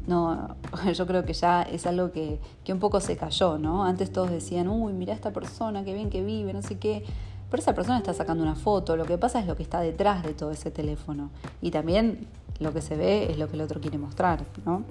No, 0.08 0.56
yo 0.94 1.08
creo 1.08 1.26
que 1.26 1.34
ya 1.34 1.62
es 1.64 1.86
algo 1.86 2.12
que, 2.12 2.40
que 2.64 2.74
un 2.74 2.80
poco 2.80 3.00
se 3.00 3.18
cayó, 3.18 3.58
¿no? 3.58 3.84
Antes 3.84 4.12
todos 4.12 4.32
decían, 4.32 4.68
uy, 4.68 4.94
mira 4.94 5.14
esta 5.14 5.32
persona, 5.32 5.84
qué 5.84 5.94
bien 5.94 6.10
que 6.10 6.24
vive, 6.24 6.54
no 6.54 6.62
sé 6.62 6.78
qué. 6.78 7.04
Pero 7.50 7.62
esa 7.62 7.76
persona 7.76 7.98
está 7.98 8.14
sacando 8.14 8.44
una 8.44 8.56
foto, 8.56 8.98
lo 8.98 9.06
que 9.06 9.18
pasa 9.18 9.40
es 9.40 9.46
lo 9.46 9.56
que 9.56 9.64
está 9.64 9.80
detrás 9.80 10.24
de 10.24 10.34
todo 10.34 10.52
ese 10.52 10.72
teléfono. 10.72 11.30
Y 11.62 11.72
también 11.72 12.28
lo 12.60 12.74
que 12.74 12.82
se 12.82 12.96
ve 12.96 13.32
es 13.32 13.38
lo 13.38 13.48
que 13.48 13.56
el 13.56 13.62
otro 13.62 13.80
quiere 13.82 13.98
mostrar, 13.98 14.46
¿no? 14.66 14.84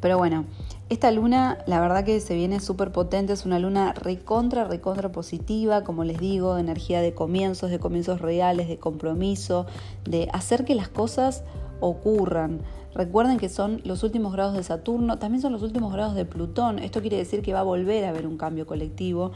Pero 0.00 0.18
bueno, 0.18 0.44
esta 0.88 1.10
luna, 1.10 1.58
la 1.66 1.80
verdad 1.80 2.04
que 2.04 2.20
se 2.20 2.34
viene 2.34 2.60
súper 2.60 2.92
potente, 2.92 3.32
es 3.32 3.46
una 3.46 3.58
luna 3.58 3.92
recontra, 3.92 4.64
recontra 4.64 5.10
positiva, 5.10 5.82
como 5.84 6.04
les 6.04 6.18
digo, 6.18 6.54
de 6.54 6.60
energía 6.60 7.00
de 7.00 7.14
comienzos, 7.14 7.70
de 7.70 7.78
comienzos 7.78 8.20
reales, 8.20 8.68
de 8.68 8.78
compromiso, 8.78 9.66
de 10.04 10.28
hacer 10.32 10.64
que 10.64 10.74
las 10.74 10.88
cosas 10.88 11.42
ocurran. 11.80 12.60
Recuerden 12.94 13.38
que 13.38 13.48
son 13.48 13.80
los 13.84 14.02
últimos 14.02 14.32
grados 14.32 14.54
de 14.54 14.62
Saturno, 14.62 15.18
también 15.18 15.42
son 15.42 15.52
los 15.52 15.62
últimos 15.62 15.92
grados 15.92 16.14
de 16.14 16.24
Plutón. 16.24 16.78
Esto 16.78 17.00
quiere 17.00 17.16
decir 17.16 17.42
que 17.42 17.52
va 17.52 17.60
a 17.60 17.64
volver 17.64 18.04
a 18.04 18.10
haber 18.10 18.26
un 18.26 18.38
cambio 18.38 18.66
colectivo, 18.66 19.32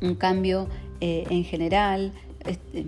un 0.00 0.14
cambio 0.14 0.68
eh, 1.00 1.24
en 1.30 1.44
general. 1.44 2.12
Este, 2.44 2.86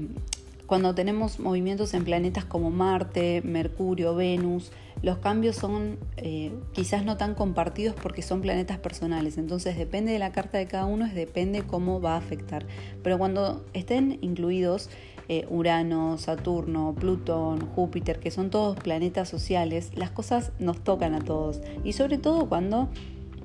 cuando 0.66 0.94
tenemos 0.94 1.40
movimientos 1.40 1.94
en 1.94 2.04
planetas 2.04 2.44
como 2.44 2.70
Marte, 2.70 3.40
Mercurio, 3.42 4.14
Venus, 4.14 4.70
los 5.02 5.18
cambios 5.18 5.56
son 5.56 5.98
eh, 6.16 6.52
quizás 6.72 7.04
no 7.04 7.16
tan 7.16 7.34
compartidos 7.34 7.94
porque 8.00 8.22
son 8.22 8.40
planetas 8.40 8.78
personales. 8.78 9.38
Entonces 9.38 9.76
depende 9.76 10.12
de 10.12 10.18
la 10.18 10.32
carta 10.32 10.58
de 10.58 10.66
cada 10.66 10.86
uno, 10.86 11.08
depende 11.12 11.62
cómo 11.62 12.00
va 12.00 12.14
a 12.14 12.18
afectar. 12.18 12.66
Pero 13.02 13.18
cuando 13.18 13.64
estén 13.72 14.18
incluidos 14.22 14.90
eh, 15.28 15.46
Urano, 15.50 16.18
Saturno, 16.18 16.94
Plutón, 16.98 17.66
Júpiter, 17.74 18.18
que 18.18 18.30
son 18.30 18.50
todos 18.50 18.76
planetas 18.78 19.28
sociales, 19.28 19.90
las 19.94 20.10
cosas 20.10 20.52
nos 20.58 20.82
tocan 20.82 21.14
a 21.14 21.20
todos. 21.20 21.60
Y 21.84 21.92
sobre 21.92 22.18
todo 22.18 22.48
cuando 22.48 22.88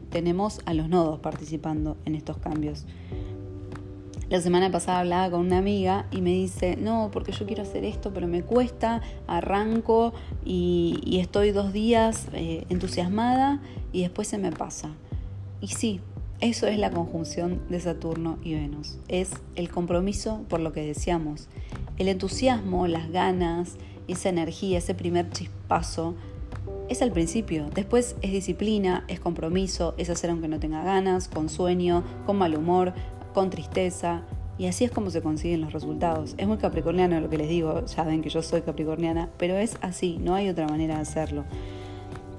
tenemos 0.10 0.62
a 0.66 0.74
los 0.74 0.90
nodos 0.90 1.20
participando 1.20 1.98
en 2.06 2.16
estos 2.16 2.38
cambios. 2.38 2.86
La 4.34 4.42
semana 4.42 4.72
pasada 4.72 5.02
hablaba 5.02 5.30
con 5.30 5.42
una 5.42 5.60
amiga 5.60 6.08
y 6.10 6.22
me 6.22 6.32
dice, 6.32 6.76
no, 6.76 7.12
porque 7.14 7.32
yo 7.32 7.46
quiero 7.46 7.62
hacer 7.62 7.86
esto, 7.86 8.12
pero 8.16 8.28
me 8.28 8.42
cuesta, 8.42 9.00
arranco 9.28 10.12
y, 10.44 11.20
estoy 11.22 11.52
dos 11.52 11.72
días 11.72 12.30
eh, 12.34 12.66
entusiasmada 12.70 13.62
y 13.92 14.02
después 14.02 14.28
se 14.28 14.40
me 14.40 14.52
pasa. 14.52 14.90
Y 15.62 15.68
sí, 15.68 16.00
eso 16.40 16.66
es 16.66 16.80
la 16.80 16.90
conjunción 16.90 17.62
de 17.70 17.80
Saturno 17.80 18.40
y 18.42 18.56
Venus. 18.56 18.98
Es 19.08 19.30
el 19.54 19.70
compromiso 19.70 20.42
por 20.50 20.62
lo 20.62 20.72
que 20.72 20.82
deseamos. 20.82 21.48
El 22.00 22.08
entusiasmo, 22.08 22.88
las 22.88 23.12
ganas, 23.12 23.76
esa 24.08 24.30
energía, 24.30 24.80
ese 24.80 24.96
primer 24.96 25.30
chispazo, 25.30 26.16
es 26.90 27.02
al 27.02 27.12
principio. 27.12 27.70
Después 27.74 28.16
es 28.22 28.32
disciplina, 28.32 29.04
es 29.08 29.20
compromiso, 29.20 29.94
es 29.98 30.10
hacer 30.10 30.30
aunque 30.30 30.48
no 30.48 30.60
tenga 30.60 30.84
ganas, 30.84 31.28
con 31.28 31.50
sueño, 31.50 32.04
con 32.26 32.38
mal 32.38 32.56
humor, 32.56 32.94
con 33.34 33.50
tristeza. 33.50 34.22
Y 34.58 34.68
así 34.68 34.86
es 34.86 34.92
como 34.92 35.10
se 35.10 35.22
consiguen 35.22 35.62
los 35.62 35.74
resultados. 35.74 36.36
Es 36.38 36.48
muy 36.48 36.58
capricorniano 36.58 37.20
lo 37.20 37.30
que 37.30 37.38
les 37.38 37.50
digo, 37.50 37.84
ya 37.86 38.04
ven 38.04 38.22
que 38.22 38.30
yo 38.30 38.44
soy 38.44 38.62
capricorniana, 38.62 39.30
pero 39.38 39.56
es 39.56 39.78
así, 39.82 40.20
no 40.22 40.36
hay 40.36 40.50
otra 40.50 40.68
manera 40.68 40.96
de 40.96 41.02
hacerlo 41.02 41.44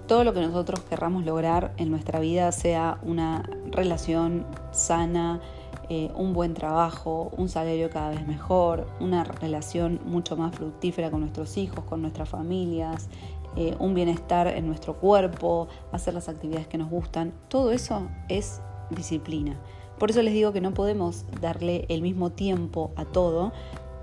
todo 0.06 0.22
lo 0.24 0.34
que 0.34 0.40
nosotros 0.40 0.80
querramos 0.80 1.24
lograr 1.24 1.72
en 1.76 1.90
nuestra 1.90 2.20
vida, 2.20 2.52
sea 2.52 2.98
una 3.02 3.42
relación 3.70 4.44
sana, 4.72 5.40
eh, 5.88 6.10
un 6.14 6.32
buen 6.32 6.54
trabajo, 6.54 7.32
un 7.36 7.48
salario 7.48 7.90
cada 7.90 8.10
vez 8.10 8.26
mejor, 8.26 8.86
una 9.00 9.24
relación 9.24 10.00
mucho 10.04 10.36
más 10.36 10.54
fructífera 10.54 11.10
con 11.10 11.20
nuestros 11.20 11.56
hijos, 11.56 11.84
con 11.84 12.02
nuestras 12.02 12.28
familias, 12.28 13.08
eh, 13.56 13.76
un 13.78 13.94
bienestar 13.94 14.48
en 14.48 14.66
nuestro 14.66 14.94
cuerpo, 14.94 15.68
hacer 15.92 16.14
las 16.14 16.28
actividades 16.28 16.66
que 16.66 16.78
nos 16.78 16.90
gustan, 16.90 17.32
todo 17.48 17.70
eso 17.70 18.08
es 18.28 18.60
disciplina. 18.90 19.56
Por 19.98 20.10
eso 20.10 20.22
les 20.22 20.34
digo 20.34 20.52
que 20.52 20.60
no 20.60 20.74
podemos 20.74 21.24
darle 21.40 21.86
el 21.88 22.02
mismo 22.02 22.30
tiempo 22.30 22.90
a 22.96 23.04
todo 23.04 23.52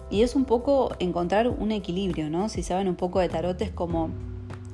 y 0.10 0.24
es 0.24 0.36
un 0.36 0.45
poco 0.45 0.91
encontrar 1.00 1.48
un 1.48 1.71
equilibrio, 1.71 2.29
¿no? 2.29 2.50
Si 2.50 2.63
saben 2.63 2.88
un 2.88 2.95
poco 2.95 3.19
de 3.19 3.29
tarot 3.29 3.62
es 3.62 3.71
como 3.71 4.10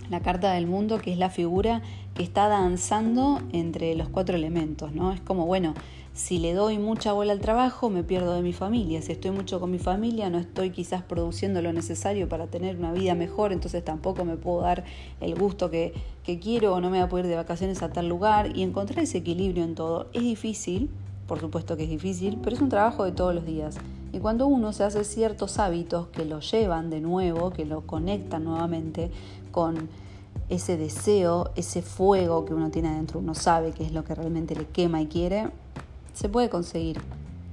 la 0.09 0.21
carta 0.21 0.53
del 0.53 0.67
mundo, 0.67 0.99
que 0.99 1.11
es 1.11 1.17
la 1.17 1.29
figura 1.29 1.81
que 2.15 2.23
está 2.23 2.47
danzando 2.47 3.41
entre 3.51 3.95
los 3.95 4.09
cuatro 4.09 4.35
elementos, 4.35 4.93
¿no? 4.93 5.11
Es 5.11 5.21
como, 5.21 5.45
bueno, 5.45 5.73
si 6.13 6.39
le 6.39 6.53
doy 6.53 6.79
mucha 6.79 7.13
bola 7.13 7.33
al 7.33 7.41
trabajo, 7.41 7.91
me 7.91 8.03
pierdo 8.03 8.33
de 8.33 8.41
mi 8.41 8.53
familia. 8.53 9.03
Si 9.03 9.11
estoy 9.11 9.29
mucho 9.29 9.59
con 9.59 9.69
mi 9.69 9.77
familia, 9.77 10.31
no 10.31 10.39
estoy 10.39 10.71
quizás 10.71 11.03
produciendo 11.03 11.61
lo 11.61 11.71
necesario 11.73 12.27
para 12.27 12.47
tener 12.47 12.77
una 12.77 12.91
vida 12.91 13.13
mejor, 13.13 13.53
entonces 13.53 13.85
tampoco 13.85 14.25
me 14.25 14.35
puedo 14.37 14.61
dar 14.61 14.83
el 15.21 15.35
gusto 15.35 15.69
que, 15.69 15.93
que 16.23 16.39
quiero 16.39 16.73
o 16.73 16.81
no 16.81 16.89
me 16.89 16.97
voy 16.97 17.05
a 17.05 17.09
poder 17.09 17.25
ir 17.25 17.29
de 17.29 17.35
vacaciones 17.35 17.83
a 17.83 17.89
tal 17.89 18.09
lugar. 18.09 18.57
Y 18.57 18.63
encontrar 18.63 19.03
ese 19.03 19.19
equilibrio 19.19 19.63
en 19.63 19.75
todo 19.75 20.07
es 20.13 20.23
difícil, 20.23 20.89
por 21.27 21.39
supuesto 21.39 21.77
que 21.77 21.83
es 21.83 21.89
difícil, 21.89 22.39
pero 22.41 22.55
es 22.55 22.61
un 22.61 22.69
trabajo 22.69 23.03
de 23.03 23.11
todos 23.11 23.35
los 23.35 23.45
días. 23.45 23.75
Y 24.13 24.19
cuando 24.19 24.47
uno 24.47 24.71
se 24.73 24.83
hace 24.83 25.03
ciertos 25.03 25.59
hábitos 25.59 26.07
que 26.07 26.25
lo 26.25 26.39
llevan 26.39 26.89
de 26.89 27.01
nuevo, 27.01 27.51
que 27.51 27.65
lo 27.65 27.81
conectan 27.81 28.45
nuevamente 28.45 29.11
con 29.51 29.89
ese 30.49 30.77
deseo, 30.77 31.51
ese 31.55 31.81
fuego 31.81 32.45
que 32.45 32.53
uno 32.53 32.71
tiene 32.71 32.89
adentro, 32.89 33.19
uno 33.19 33.35
sabe 33.35 33.71
que 33.71 33.85
es 33.85 33.91
lo 33.91 34.05
que 34.05 34.15
realmente 34.15 34.55
le 34.55 34.65
quema 34.65 35.01
y 35.01 35.07
quiere, 35.07 35.49
se 36.13 36.29
puede 36.29 36.49
conseguir. 36.49 37.01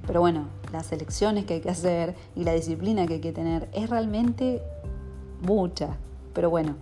Pero 0.07 0.21
bueno, 0.21 0.45
las 0.71 0.91
elecciones 0.91 1.45
que 1.45 1.55
hay 1.55 1.61
que 1.61 1.69
hacer 1.69 2.15
y 2.35 2.43
la 2.43 2.53
disciplina 2.53 3.05
que 3.05 3.15
hay 3.15 3.21
que 3.21 3.33
tener 3.33 3.67
es 3.73 3.89
realmente 3.89 4.61
mucha. 5.41 5.97
Pero 6.33 6.49
bueno, 6.49 6.75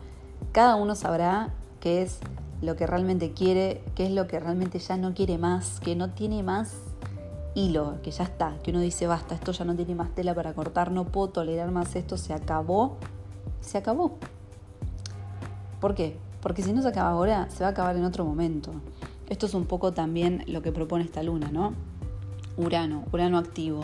cada 0.52 0.76
uno 0.76 0.96
sabrá 0.96 1.50
qué 1.80 2.04
es 2.04 2.20
lo 2.64 2.76
que 2.76 2.88
realmente 2.88 3.34
quiere, 3.34 3.84
qué 3.94 4.06
es 4.06 4.12
lo 4.12 4.26
que 4.28 4.40
realmente 4.40 4.80
ya 4.80 4.98
no 4.98 5.14
quiere 5.14 5.38
más, 5.38 5.80
que 5.82 5.96
no 5.96 6.12
tiene 6.12 6.44
más 6.44 6.76
hilo, 7.56 8.02
que 8.02 8.12
ya 8.12 8.24
está, 8.24 8.58
que 8.64 8.72
uno 8.72 8.80
dice, 8.80 9.06
basta, 9.06 9.36
esto 9.36 9.52
ya 9.52 9.66
no 9.66 9.76
tiene 9.76 9.96
más 9.96 10.16
tela 10.16 10.34
para 10.34 10.54
cortar, 10.54 10.92
no 10.92 11.06
puedo 11.06 11.30
tolerar 11.30 11.72
más 11.72 11.96
esto, 11.96 12.18
se 12.18 12.34
acabó, 12.34 12.98
se 13.60 13.78
acabó. 13.78 14.18
¿Por 15.80 15.94
qué? 15.94 16.18
Porque 16.42 16.64
si 16.64 16.72
no 16.74 16.82
se 16.82 16.88
acaba 16.88 17.10
ahora, 17.10 17.50
se 17.50 17.64
va 17.64 17.68
a 17.68 17.72
acabar 17.72 17.96
en 17.98 18.06
otro 18.06 18.24
momento. 18.26 18.72
Esto 19.30 19.46
es 19.46 19.54
un 19.54 19.66
poco 19.66 19.92
también 19.92 20.44
lo 20.48 20.62
que 20.62 20.72
propone 20.72 21.04
esta 21.04 21.22
luna, 21.22 21.50
¿no? 21.52 21.74
Urano, 22.56 23.04
Urano 23.12 23.38
activo. 23.38 23.82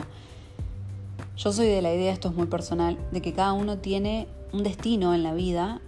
Yo 1.36 1.52
soy 1.52 1.68
de 1.68 1.82
la 1.82 1.94
idea, 1.94 2.12
esto 2.12 2.28
es 2.28 2.34
muy 2.34 2.46
personal, 2.46 2.98
de 3.12 3.20
que 3.20 3.34
cada 3.34 3.52
uno 3.52 3.78
tiene 3.78 4.26
un 4.52 4.62
destino 4.62 5.14
en 5.14 5.22
la 5.22 5.34
vida, 5.34 5.80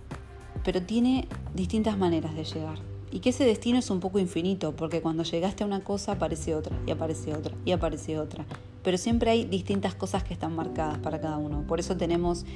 pero 0.64 0.82
tiene 0.82 1.28
distintas 1.54 1.98
maneras 1.98 2.34
de 2.34 2.44
llegar. 2.44 2.78
Y 3.10 3.20
que 3.20 3.30
ese 3.30 3.44
destino 3.44 3.78
es 3.78 3.90
un 3.90 4.00
poco 4.00 4.18
infinito, 4.18 4.74
porque 4.74 5.02
cuando 5.02 5.22
llegaste 5.22 5.64
a 5.64 5.66
una 5.66 5.84
cosa 5.84 6.12
aparece 6.12 6.54
otra, 6.54 6.76
y 6.86 6.90
aparece 6.90 7.34
otra, 7.34 7.54
y 7.64 7.72
aparece 7.72 8.18
otra. 8.18 8.46
Pero 8.82 8.96
siempre 8.96 9.30
hay 9.30 9.44
distintas 9.44 9.94
cosas 9.94 10.24
que 10.24 10.32
están 10.32 10.56
marcadas 10.56 10.98
para 10.98 11.20
cada 11.20 11.36
uno. 11.36 11.64
Por 11.66 11.78
eso 11.78 11.96
tenemos 11.96 12.46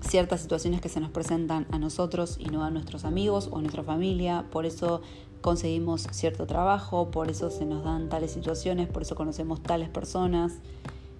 ciertas 0.00 0.40
situaciones 0.40 0.80
que 0.80 0.88
se 0.88 1.00
nos 1.00 1.10
presentan 1.10 1.66
a 1.70 1.78
nosotros 1.78 2.36
y 2.38 2.46
no 2.46 2.64
a 2.64 2.70
nuestros 2.70 3.04
amigos 3.04 3.48
o 3.50 3.58
a 3.58 3.60
nuestra 3.60 3.82
familia, 3.82 4.44
por 4.50 4.66
eso 4.66 5.02
conseguimos 5.40 6.06
cierto 6.10 6.46
trabajo, 6.46 7.10
por 7.10 7.30
eso 7.30 7.50
se 7.50 7.64
nos 7.64 7.84
dan 7.84 8.08
tales 8.08 8.32
situaciones, 8.32 8.88
por 8.88 9.02
eso 9.02 9.14
conocemos 9.14 9.62
tales 9.62 9.88
personas. 9.88 10.54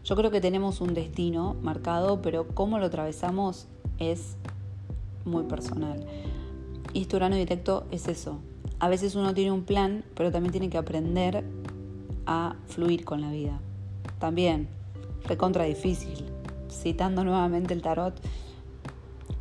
Yo 0.04 0.16
creo 0.16 0.30
que 0.30 0.40
tenemos 0.40 0.80
un 0.80 0.94
destino 0.94 1.56
marcado, 1.62 2.22
pero 2.22 2.46
cómo 2.48 2.78
lo 2.78 2.86
atravesamos 2.86 3.66
es 3.98 4.36
muy 5.26 5.44
personal. 5.44 6.06
Y 6.92 7.02
este 7.02 7.16
Urano 7.16 7.36
directo 7.36 7.86
es 7.90 8.08
eso. 8.08 8.38
A 8.78 8.88
veces 8.88 9.14
uno 9.14 9.34
tiene 9.34 9.52
un 9.52 9.64
plan, 9.64 10.04
pero 10.14 10.30
también 10.30 10.52
tiene 10.52 10.70
que 10.70 10.78
aprender 10.78 11.44
a 12.26 12.56
fluir 12.66 13.04
con 13.04 13.20
la 13.20 13.30
vida. 13.30 13.60
También, 14.18 14.68
recontra 15.26 15.64
difícil. 15.64 16.24
Citando 16.70 17.24
nuevamente 17.24 17.74
el 17.74 17.82
tarot, 17.82 18.14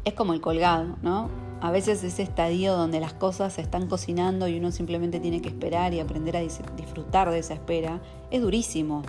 es 0.05 0.13
como 0.13 0.33
el 0.33 0.41
colgado, 0.41 0.95
¿no? 1.01 1.29
A 1.61 1.71
veces 1.71 2.03
ese 2.03 2.21
estadio 2.21 2.75
donde 2.75 2.99
las 2.99 3.13
cosas 3.13 3.53
se 3.53 3.61
están 3.61 3.87
cocinando 3.87 4.47
y 4.47 4.57
uno 4.57 4.71
simplemente 4.71 5.19
tiene 5.19 5.41
que 5.41 5.49
esperar 5.49 5.93
y 5.93 5.99
aprender 5.99 6.37
a 6.37 6.41
disfrutar 6.41 7.31
de 7.31 7.39
esa 7.39 7.55
espera, 7.55 8.01
es 8.29 8.41
durísimo, 8.41 9.01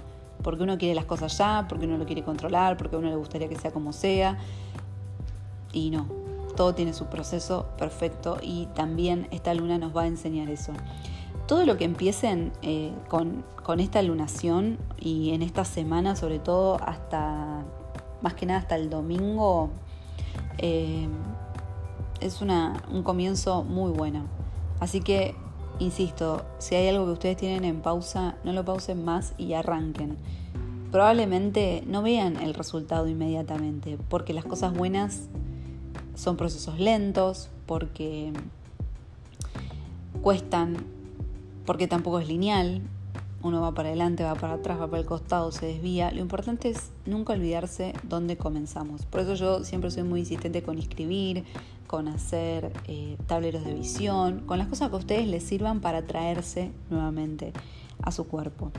porque 0.43 0.63
uno 0.63 0.79
quiere 0.79 0.95
las 0.95 1.05
cosas 1.05 1.37
ya, 1.37 1.67
porque 1.69 1.87
uno 1.87 1.99
lo 1.99 2.07
quiere 2.07 2.23
controlar, 2.23 2.77
porque 2.77 2.97
a 2.97 2.99
uno 2.99 3.11
le 3.11 3.17
gustaría 3.17 3.49
que 3.49 3.57
sea 3.57 3.73
como 3.73 3.93
sea, 3.93 4.39
y 5.73 5.91
no, 5.91 6.07
todo 6.57 6.75
tiene 6.75 6.93
su 6.93 7.07
proceso 7.07 7.67
perfecto 7.79 8.39
y 8.43 8.67
también 8.75 9.29
esta 9.31 9.55
luna 9.55 9.79
nos 9.79 9.97
va 9.97 10.03
a 10.03 10.07
enseñar 10.07 10.51
eso. 10.51 10.73
Todo 11.47 11.65
lo 11.65 11.77
que 11.77 11.85
empiecen 11.85 12.53
eh, 12.63 12.93
con, 13.09 13.45
con 13.63 13.79
esta 13.79 14.03
lunación 14.03 14.79
y 14.99 15.31
en 15.31 15.43
esta 15.43 15.65
semana, 15.65 16.17
sobre 16.17 16.41
todo 16.41 16.79
hasta, 16.83 17.63
más 18.21 18.35
que 18.35 18.47
nada 18.47 18.59
hasta 18.59 18.75
el 18.75 18.91
domingo, 18.91 19.71
eh, 20.59 21.07
es 22.21 22.41
un 22.41 23.03
comienzo 23.03 23.63
muy 23.63 23.93
bueno. 23.93 24.25
Así 24.81 25.01
que, 25.01 25.35
insisto, 25.79 26.45
si 26.59 26.75
hay 26.75 26.89
algo 26.89 27.07
que 27.07 27.13
ustedes 27.13 27.37
tienen 27.37 27.65
en 27.65 27.81
pausa, 27.81 28.37
no 28.45 28.53
lo 28.53 28.65
pausen 28.65 29.05
más 29.05 29.35
y 29.39 29.53
arranquen. 29.53 30.17
Probablemente 30.91 31.83
no 31.87 32.03
vean 32.03 32.37
el 32.37 32.55
resultado 32.55 33.07
inmediatamente, 33.07 33.99
porque 34.09 34.33
las 34.33 34.45
cosas 34.45 34.73
buenas 34.73 35.29
son 36.17 36.37
procesos 36.37 36.81
lentos, 36.81 37.49
porque 37.67 38.33
cuestan, 40.23 40.77
porque 41.65 41.87
tampoco 41.87 42.19
es 42.19 42.27
lineal, 42.27 42.83
uno 43.43 43.61
va 43.61 43.73
para 43.73 43.91
adelante, 43.91 44.25
va 44.25 44.35
para 44.35 44.55
atrás, 44.55 44.81
va 44.81 44.89
para 44.89 45.01
el 45.01 45.07
costado, 45.07 45.53
se 45.53 45.67
desvía. 45.67 46.11
Lo 46.11 46.21
importante 46.21 46.71
es 46.71 46.91
nunca 47.05 47.33
olvidarse 47.33 47.93
dónde 48.03 48.37
comenzamos. 48.37 49.07
Por 49.07 49.21
eso 49.21 49.35
yo 49.35 49.63
siempre 49.63 49.91
soy 49.91 50.03
muy 50.03 50.21
insistente 50.21 50.63
con 50.63 50.79
escribir, 50.79 51.45
con 51.87 52.09
hacer 52.09 52.73
eh, 52.89 53.17
tableros 53.27 53.65
de 53.65 53.75
visión, 53.75 54.41
con 54.47 54.59
las 54.59 54.67
cosas 54.67 54.89
que 54.89 54.97
a 54.97 54.99
ustedes 54.99 55.29
les 55.29 55.45
sirvan 55.45 55.81
para 55.81 56.07
traerse 56.07 56.73
nuevamente 56.91 57.53
a 58.03 58.11
su 58.11 58.27
cuerpo. 58.27 58.73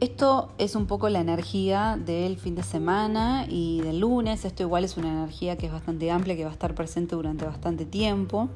Esto 0.00 0.48
es 0.56 0.76
un 0.76 0.86
poco 0.86 1.10
la 1.10 1.20
energía 1.20 1.98
del 2.02 2.38
fin 2.38 2.54
de 2.54 2.62
semana 2.62 3.44
y 3.46 3.82
del 3.82 4.00
lunes. 4.00 4.46
Esto 4.46 4.62
igual 4.62 4.82
es 4.82 4.96
una 4.96 5.12
energía 5.12 5.58
que 5.58 5.66
es 5.66 5.72
bastante 5.72 6.10
amplia, 6.10 6.36
que 6.36 6.44
va 6.44 6.48
a 6.48 6.54
estar 6.54 6.74
presente 6.74 7.16
durante 7.16 7.44
bastante 7.44 7.84
tiempo. 7.84 8.48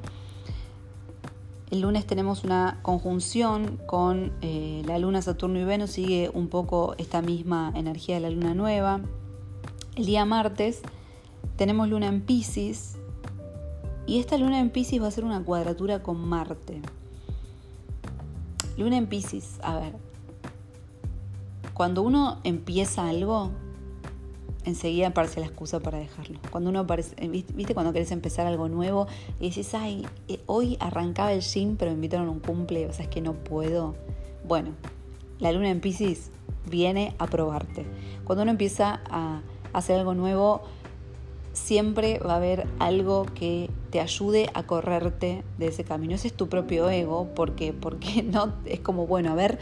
El 1.69 1.81
lunes 1.81 2.07
tenemos 2.07 2.43
una 2.43 2.79
conjunción 2.81 3.77
con 3.85 4.33
eh, 4.41 4.81
la 4.87 4.97
luna, 4.97 5.21
Saturno 5.21 5.59
y 5.59 5.65
Venus, 5.65 5.91
sigue 5.91 6.31
un 6.33 6.47
poco 6.47 6.95
esta 6.97 7.21
misma 7.21 7.71
energía 7.75 8.15
de 8.15 8.21
la 8.21 8.31
luna 8.31 8.55
nueva. 8.55 9.01
El 9.95 10.07
día 10.07 10.25
martes 10.25 10.81
tenemos 11.57 11.87
luna 11.87 12.07
en 12.07 12.21
Pisces 12.21 12.97
y 14.07 14.17
esta 14.17 14.39
luna 14.39 14.59
en 14.59 14.71
Pisces 14.71 14.99
va 14.99 15.07
a 15.07 15.11
ser 15.11 15.25
una 15.25 15.43
cuadratura 15.43 16.01
con 16.01 16.27
Marte. 16.27 16.81
Luna 18.77 18.97
en 18.97 19.05
Pisces, 19.05 19.59
a 19.61 19.79
ver, 19.79 19.93
cuando 21.75 22.03
uno 22.03 22.39
empieza 22.45 23.07
algo, 23.09 23.51
enseguida 24.63 25.07
aparece 25.07 25.41
la 25.41 25.45
excusa 25.45 25.81
para 25.81 25.97
dejarlo. 25.97 26.39
Cuando 26.49 26.69
uno 26.69 26.79
aparece, 26.79 27.15
eh, 27.17 27.27
viste 27.27 27.73
cuando 27.73 27.91
querés 27.91 28.11
empezar 28.11 28.47
algo 28.47 28.69
nuevo 28.69 29.07
y 29.41 29.47
dices, 29.47 29.75
ay, 29.75 30.07
eh, 30.29 30.39
hoy 30.45 30.77
arrancaba 30.79 31.33
el 31.33 31.41
gym, 31.41 31.75
pero 31.75 31.91
me 31.91 31.95
invitaron 31.95 32.29
a 32.29 32.31
un 32.31 32.39
cumple, 32.39 32.87
o 32.87 32.93
sea, 32.93 33.03
es 33.03 33.11
que 33.11 33.19
no 33.19 33.33
puedo. 33.33 33.93
Bueno, 34.47 34.71
la 35.39 35.51
luna 35.51 35.69
en 35.69 35.81
Pisces 35.81 36.31
viene 36.71 37.13
a 37.19 37.27
probarte. 37.27 37.85
Cuando 38.23 38.43
uno 38.43 38.51
empieza 38.51 39.01
a 39.09 39.41
hacer 39.73 39.99
algo 39.99 40.13
nuevo, 40.13 40.61
siempre 41.51 42.19
va 42.19 42.33
a 42.33 42.37
haber 42.37 42.67
algo 42.79 43.25
que 43.35 43.69
te 43.89 43.99
ayude 43.99 44.49
a 44.53 44.63
correrte 44.63 45.43
de 45.57 45.67
ese 45.67 45.83
camino. 45.83 46.15
Ese 46.15 46.29
es 46.29 46.33
tu 46.33 46.47
propio 46.47 46.89
ego, 46.89 47.27
porque 47.35 47.73
porque 47.73 48.23
no 48.31 48.53
es 48.63 48.79
como 48.79 49.07
bueno, 49.07 49.33
a 49.33 49.35
ver, 49.35 49.59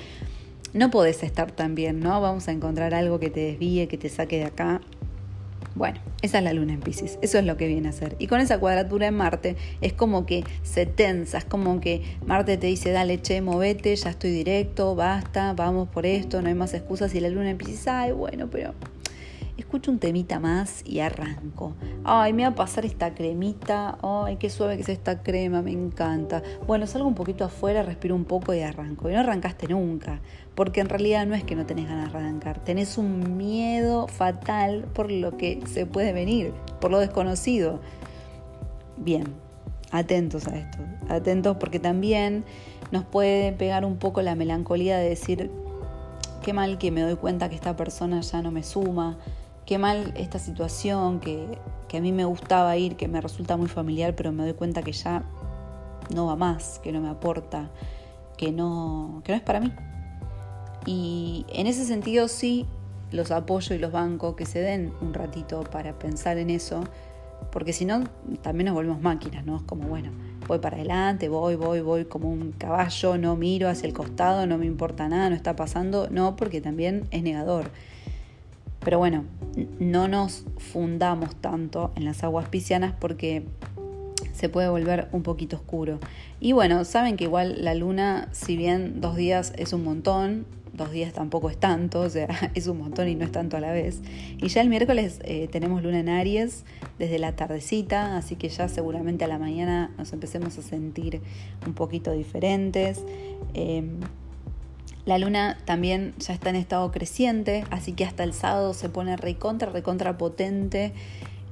no 0.73 0.89
podés 0.91 1.23
estar 1.23 1.51
tan 1.51 1.75
bien, 1.75 1.99
¿no? 1.99 2.19
Vamos 2.19 2.47
a 2.47 2.51
encontrar 2.51 2.93
algo 2.93 3.19
que 3.19 3.29
te 3.29 3.41
desvíe, 3.41 3.87
que 3.87 3.97
te 3.97 4.09
saque 4.09 4.37
de 4.37 4.45
acá. 4.45 4.81
Bueno, 5.75 5.99
esa 6.21 6.37
es 6.37 6.43
la 6.43 6.53
luna 6.53 6.73
en 6.73 6.81
Pisces, 6.81 7.17
eso 7.23 7.39
es 7.39 7.45
lo 7.45 7.57
que 7.57 7.67
viene 7.67 7.87
a 7.87 7.91
hacer. 7.91 8.15
Y 8.19 8.27
con 8.27 8.39
esa 8.39 8.59
cuadratura 8.59 9.07
en 9.07 9.15
Marte 9.15 9.55
es 9.81 9.91
como 9.93 10.27
que 10.27 10.43
se 10.61 10.85
tensa, 10.85 11.39
es 11.39 11.45
como 11.45 11.79
que 11.79 12.03
Marte 12.27 12.57
te 12.57 12.67
dice, 12.67 12.91
dale, 12.91 13.19
che, 13.19 13.41
movete, 13.41 13.95
ya 13.95 14.11
estoy 14.11 14.31
directo, 14.31 14.95
basta, 14.95 15.53
vamos 15.53 15.89
por 15.89 16.05
esto, 16.05 16.41
no 16.43 16.49
hay 16.49 16.53
más 16.53 16.75
excusas. 16.75 17.15
Y 17.15 17.19
la 17.19 17.29
luna 17.29 17.49
en 17.49 17.57
Pisces, 17.57 17.87
ay, 17.87 18.11
bueno, 18.11 18.49
pero 18.51 18.73
escucho 19.57 19.91
un 19.91 19.99
temita 19.99 20.39
más 20.39 20.81
y 20.85 20.99
arranco. 20.99 21.73
Ay, 22.03 22.33
me 22.33 22.43
va 22.43 22.49
a 22.49 22.55
pasar 22.55 22.85
esta 22.85 23.13
cremita. 23.13 23.97
Ay, 24.01 24.37
qué 24.37 24.49
suave 24.49 24.75
que 24.75 24.81
es 24.81 24.89
esta 24.89 25.21
crema, 25.21 25.61
me 25.61 25.71
encanta. 25.71 26.41
Bueno, 26.65 26.87
salgo 26.87 27.07
un 27.07 27.15
poquito 27.15 27.45
afuera, 27.45 27.83
respiro 27.83 28.15
un 28.15 28.25
poco 28.25 28.53
y 28.53 28.61
arranco. 28.61 29.09
Y 29.09 29.13
no 29.13 29.19
arrancaste 29.19 29.67
nunca, 29.67 30.21
porque 30.55 30.81
en 30.81 30.89
realidad 30.89 31.25
no 31.25 31.35
es 31.35 31.43
que 31.43 31.55
no 31.55 31.65
tenés 31.65 31.87
ganas 31.87 32.11
de 32.11 32.19
arrancar, 32.19 32.59
tenés 32.63 32.97
un 32.97 33.37
miedo 33.37 34.07
fatal 34.07 34.85
por 34.93 35.11
lo 35.11 35.37
que 35.37 35.61
se 35.65 35.85
puede 35.85 36.13
venir, 36.13 36.53
por 36.79 36.91
lo 36.91 36.99
desconocido. 36.99 37.79
Bien, 38.97 39.25
atentos 39.91 40.47
a 40.47 40.57
esto, 40.57 40.79
atentos 41.09 41.57
porque 41.57 41.79
también 41.79 42.43
nos 42.91 43.03
puede 43.03 43.53
pegar 43.53 43.85
un 43.85 43.97
poco 43.97 44.21
la 44.21 44.35
melancolía 44.35 44.97
de 44.97 45.09
decir, 45.09 45.51
qué 46.43 46.53
mal 46.53 46.77
que 46.77 46.91
me 46.91 47.01
doy 47.01 47.15
cuenta 47.15 47.49
que 47.49 47.55
esta 47.55 47.75
persona 47.75 48.21
ya 48.21 48.41
no 48.41 48.51
me 48.51 48.63
suma, 48.63 49.17
qué 49.65 49.77
mal 49.77 50.13
esta 50.15 50.39
situación 50.39 51.19
que, 51.19 51.59
a 51.93 52.01
mí 52.01 52.11
me 52.11 52.25
gustaba 52.25 52.75
ir, 52.75 52.95
que 52.95 53.07
me 53.07 53.21
resulta 53.21 53.55
muy 53.55 53.67
familiar, 53.67 54.15
pero 54.15 54.31
me 54.31 54.43
doy 54.43 54.53
cuenta 54.53 54.81
que 54.81 54.93
ya 54.93 55.23
no 56.13 56.25
va 56.25 56.35
más, 56.35 56.79
que 56.79 56.91
no 56.91 56.99
me 57.01 57.09
aporta, 57.09 57.69
que 58.35 58.51
no, 58.51 59.21
que 59.23 59.31
no 59.31 59.37
es 59.37 59.43
para 59.43 59.59
mí. 59.59 59.71
Y 60.87 61.45
en 61.49 61.67
ese 61.67 61.85
sentido 61.85 62.27
sí 62.27 62.65
los 63.11 63.29
apoyo 63.29 63.75
y 63.75 63.77
los 63.77 63.91
bancos 63.91 64.35
que 64.35 64.47
se 64.47 64.59
den 64.59 64.91
un 65.01 65.13
ratito 65.13 65.61
para 65.61 65.99
pensar 65.99 66.39
en 66.39 66.49
eso, 66.49 66.83
porque 67.51 67.73
si 67.73 67.85
no 67.85 68.03
también 68.41 68.65
nos 68.65 68.73
volvemos 68.73 69.01
máquinas, 69.01 69.45
¿no? 69.45 69.57
Es 69.57 69.61
como, 69.61 69.87
bueno, 69.87 70.11
voy 70.47 70.57
para 70.57 70.77
adelante, 70.77 71.29
voy, 71.29 71.55
voy, 71.55 71.81
voy 71.81 72.05
como 72.05 72.27
un 72.29 72.53
caballo, 72.53 73.19
no 73.19 73.35
miro 73.35 73.69
hacia 73.69 73.85
el 73.87 73.93
costado, 73.93 74.47
no 74.47 74.57
me 74.57 74.65
importa 74.65 75.07
nada, 75.07 75.29
no 75.29 75.35
está 75.35 75.55
pasando, 75.55 76.09
no, 76.09 76.35
porque 76.35 76.59
también 76.59 77.07
es 77.11 77.21
negador. 77.21 77.69
Pero 78.83 78.99
bueno, 78.99 79.25
no 79.79 80.07
nos 80.07 80.45
fundamos 80.57 81.35
tanto 81.35 81.91
en 81.95 82.05
las 82.05 82.23
aguas 82.23 82.49
piscianas 82.49 82.93
porque 82.99 83.45
se 84.33 84.49
puede 84.49 84.69
volver 84.69 85.07
un 85.11 85.23
poquito 85.23 85.55
oscuro. 85.55 85.99
Y 86.39 86.51
bueno, 86.51 86.83
saben 86.85 87.17
que 87.17 87.25
igual 87.25 87.63
la 87.63 87.75
luna, 87.75 88.29
si 88.31 88.57
bien 88.57 88.99
dos 88.99 89.15
días 89.15 89.53
es 89.57 89.73
un 89.73 89.83
montón, 89.83 90.45
dos 90.73 90.91
días 90.91 91.13
tampoco 91.13 91.49
es 91.49 91.57
tanto, 91.57 92.01
o 92.01 92.09
sea, 92.09 92.27
es 92.55 92.67
un 92.67 92.79
montón 92.79 93.07
y 93.07 93.15
no 93.15 93.23
es 93.23 93.31
tanto 93.31 93.57
a 93.57 93.59
la 93.59 93.71
vez. 93.71 94.01
Y 94.39 94.47
ya 94.47 94.61
el 94.61 94.69
miércoles 94.69 95.19
eh, 95.23 95.47
tenemos 95.51 95.83
luna 95.83 95.99
en 95.99 96.09
Aries 96.09 96.65
desde 96.99 97.19
la 97.19 97.35
tardecita, 97.35 98.17
así 98.17 98.35
que 98.35 98.49
ya 98.49 98.67
seguramente 98.67 99.23
a 99.23 99.27
la 99.27 99.37
mañana 99.37 99.91
nos 99.97 100.11
empecemos 100.13 100.57
a 100.57 100.61
sentir 100.61 101.21
un 101.65 101.73
poquito 101.73 102.11
diferentes. 102.11 103.03
Em, 103.53 103.99
la 105.05 105.17
luna 105.17 105.57
también 105.65 106.13
ya 106.17 106.33
está 106.33 106.49
en 106.49 106.55
estado 106.55 106.91
creciente, 106.91 107.65
así 107.69 107.93
que 107.93 108.05
hasta 108.05 108.23
el 108.23 108.33
sábado 108.33 108.73
se 108.73 108.89
pone 108.89 109.17
recontra, 109.17 109.69
recontra 109.69 110.17
potente 110.17 110.93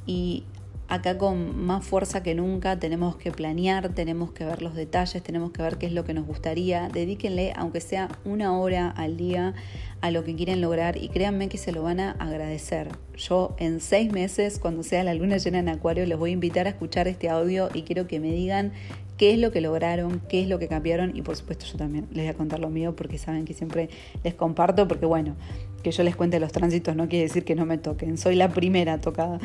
y 0.05 0.45
acá 0.91 1.17
con 1.17 1.63
más 1.65 1.85
fuerza 1.85 2.21
que 2.21 2.35
nunca 2.35 2.77
tenemos 2.77 3.15
que 3.15 3.31
planear, 3.31 3.89
tenemos 3.89 4.31
que 4.33 4.43
ver 4.43 4.61
los 4.61 4.75
detalles, 4.75 5.23
tenemos 5.23 5.51
que 5.51 5.61
ver 5.61 5.77
qué 5.77 5.85
es 5.85 5.93
lo 5.93 6.03
que 6.03 6.13
nos 6.13 6.27
gustaría. 6.27 6.89
Dedíquenle, 6.89 7.53
aunque 7.55 7.79
sea 7.79 8.09
una 8.25 8.57
hora 8.57 8.89
al 8.89 9.15
día, 9.15 9.53
a 10.01 10.11
lo 10.11 10.25
que 10.25 10.35
quieren 10.35 10.59
lograr 10.59 10.97
y 10.97 11.07
créanme 11.07 11.47
que 11.47 11.57
se 11.57 11.71
lo 11.71 11.81
van 11.81 12.01
a 12.01 12.11
agradecer. 12.11 12.89
Yo 13.15 13.55
en 13.57 13.79
seis 13.79 14.11
meses, 14.11 14.59
cuando 14.59 14.83
sea 14.83 15.05
la 15.05 15.13
luna 15.13 15.37
llena 15.37 15.59
en 15.59 15.69
Acuario, 15.69 16.05
les 16.05 16.17
voy 16.17 16.31
a 16.31 16.33
invitar 16.33 16.67
a 16.67 16.71
escuchar 16.71 17.07
este 17.07 17.29
audio 17.29 17.69
y 17.73 17.83
quiero 17.83 18.07
que 18.07 18.19
me 18.19 18.31
digan 18.31 18.73
qué 19.21 19.33
es 19.33 19.39
lo 19.39 19.51
que 19.51 19.61
lograron, 19.61 20.19
qué 20.27 20.41
es 20.41 20.49
lo 20.49 20.57
que 20.57 20.67
cambiaron 20.67 21.15
y 21.15 21.21
por 21.21 21.35
supuesto 21.35 21.67
yo 21.67 21.77
también 21.77 22.07
les 22.09 22.25
voy 22.25 22.27
a 22.29 22.33
contar 22.33 22.59
lo 22.59 22.71
mío 22.71 22.95
porque 22.95 23.19
saben 23.19 23.45
que 23.45 23.53
siempre 23.53 23.87
les 24.23 24.33
comparto 24.33 24.87
porque 24.87 25.05
bueno, 25.05 25.35
que 25.83 25.91
yo 25.91 26.01
les 26.01 26.15
cuente 26.15 26.39
los 26.39 26.51
tránsitos 26.51 26.95
no 26.95 27.07
quiere 27.07 27.25
decir 27.25 27.45
que 27.45 27.53
no 27.53 27.67
me 27.67 27.77
toquen, 27.77 28.17
soy 28.17 28.33
la 28.33 28.49
primera 28.49 28.99
tocada. 28.99 29.39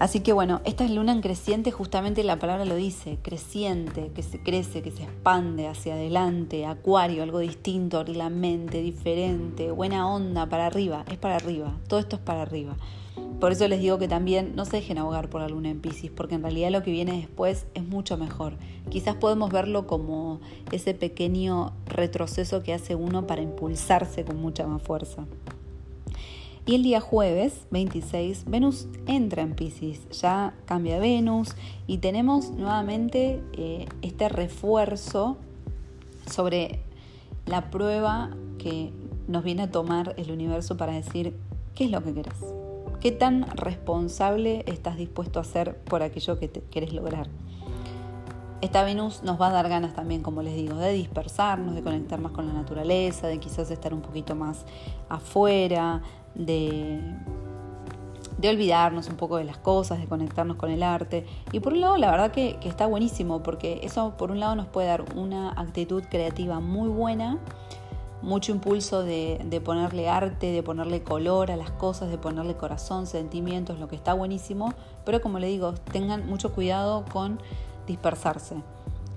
Así 0.00 0.18
que 0.18 0.32
bueno, 0.32 0.60
esta 0.64 0.84
es 0.84 0.90
luna 0.90 1.12
en 1.12 1.20
creciente, 1.20 1.70
justamente 1.70 2.24
la 2.24 2.40
palabra 2.40 2.64
lo 2.64 2.74
dice, 2.74 3.18
creciente, 3.22 4.10
que 4.12 4.24
se 4.24 4.40
crece, 4.40 4.82
que 4.82 4.90
se 4.90 5.04
expande 5.04 5.68
hacia 5.68 5.94
adelante, 5.94 6.66
acuario, 6.66 7.22
algo 7.22 7.38
distinto, 7.38 7.98
abrir 7.98 8.16
la 8.16 8.28
mente, 8.28 8.82
diferente, 8.82 9.70
buena 9.70 10.08
onda, 10.12 10.48
para 10.48 10.66
arriba, 10.66 11.04
es 11.08 11.16
para 11.16 11.36
arriba, 11.36 11.76
todo 11.86 12.00
esto 12.00 12.16
es 12.16 12.22
para 12.22 12.42
arriba. 12.42 12.76
Por 13.40 13.52
eso 13.52 13.68
les 13.68 13.80
digo 13.80 13.98
que 13.98 14.08
también 14.08 14.56
no 14.56 14.64
se 14.64 14.78
dejen 14.78 14.98
ahogar 14.98 15.30
por 15.30 15.40
la 15.40 15.48
luna 15.48 15.70
en 15.70 15.80
Pisces, 15.80 16.10
porque 16.10 16.34
en 16.34 16.42
realidad 16.42 16.70
lo 16.70 16.82
que 16.82 16.90
viene 16.90 17.12
después 17.12 17.66
es 17.74 17.84
mucho 17.84 18.16
mejor. 18.16 18.54
Quizás 18.90 19.14
podemos 19.14 19.50
verlo 19.50 19.86
como 19.86 20.40
ese 20.72 20.92
pequeño 20.94 21.72
retroceso 21.86 22.62
que 22.62 22.74
hace 22.74 22.96
uno 22.96 23.26
para 23.26 23.42
impulsarse 23.42 24.24
con 24.24 24.40
mucha 24.40 24.66
más 24.66 24.82
fuerza. 24.82 25.26
Y 26.66 26.74
el 26.74 26.82
día 26.82 27.00
jueves 27.00 27.62
26, 27.70 28.44
Venus 28.46 28.88
entra 29.06 29.42
en 29.42 29.54
Pisces, 29.54 30.06
ya 30.10 30.52
cambia 30.66 30.98
Venus 30.98 31.56
y 31.86 31.98
tenemos 31.98 32.50
nuevamente 32.50 33.40
eh, 33.54 33.86
este 34.02 34.28
refuerzo 34.28 35.38
sobre 36.30 36.80
la 37.46 37.70
prueba 37.70 38.36
que 38.58 38.92
nos 39.28 39.44
viene 39.44 39.62
a 39.62 39.70
tomar 39.70 40.14
el 40.18 40.30
universo 40.30 40.76
para 40.76 40.92
decir 40.92 41.34
qué 41.74 41.84
es 41.84 41.90
lo 41.90 42.02
que 42.02 42.12
querés. 42.12 42.67
¿Qué 43.00 43.12
tan 43.12 43.48
responsable 43.56 44.64
estás 44.66 44.96
dispuesto 44.96 45.38
a 45.38 45.44
ser 45.44 45.76
por 45.76 46.02
aquello 46.02 46.36
que 46.40 46.48
te 46.48 46.62
querés 46.62 46.92
lograr? 46.92 47.28
Esta 48.60 48.82
Venus 48.82 49.22
nos 49.22 49.40
va 49.40 49.48
a 49.48 49.52
dar 49.52 49.68
ganas 49.68 49.94
también, 49.94 50.20
como 50.20 50.42
les 50.42 50.56
digo, 50.56 50.74
de 50.74 50.92
dispersarnos, 50.92 51.76
de 51.76 51.82
conectar 51.82 52.20
más 52.20 52.32
con 52.32 52.48
la 52.48 52.52
naturaleza, 52.52 53.28
de 53.28 53.38
quizás 53.38 53.70
estar 53.70 53.94
un 53.94 54.00
poquito 54.00 54.34
más 54.34 54.64
afuera, 55.08 56.02
de, 56.34 57.00
de 58.36 58.48
olvidarnos 58.48 59.08
un 59.08 59.14
poco 59.14 59.36
de 59.36 59.44
las 59.44 59.58
cosas, 59.58 60.00
de 60.00 60.08
conectarnos 60.08 60.56
con 60.56 60.70
el 60.72 60.82
arte. 60.82 61.24
Y 61.52 61.60
por 61.60 61.74
un 61.74 61.82
lado, 61.82 61.98
la 61.98 62.10
verdad 62.10 62.32
que, 62.32 62.56
que 62.60 62.68
está 62.68 62.86
buenísimo, 62.86 63.44
porque 63.44 63.78
eso 63.84 64.16
por 64.16 64.32
un 64.32 64.40
lado 64.40 64.56
nos 64.56 64.66
puede 64.66 64.88
dar 64.88 65.04
una 65.14 65.52
actitud 65.52 66.02
creativa 66.10 66.58
muy 66.58 66.88
buena 66.88 67.38
mucho 68.22 68.52
impulso 68.52 69.02
de, 69.02 69.62
ponerle 69.64 70.08
arte, 70.08 70.52
de 70.52 70.62
ponerle 70.62 71.02
color 71.02 71.50
a 71.50 71.56
las 71.56 71.70
cosas, 71.70 72.10
de 72.10 72.18
ponerle 72.18 72.56
corazón, 72.56 73.06
sentimientos, 73.06 73.78
lo 73.78 73.88
que 73.88 73.96
está 73.96 74.14
buenísimo, 74.14 74.74
pero 75.04 75.20
como 75.20 75.38
le 75.38 75.46
digo, 75.46 75.74
tengan 75.92 76.26
mucho 76.26 76.52
cuidado 76.52 77.04
con 77.12 77.38
dispersarse, 77.86 78.56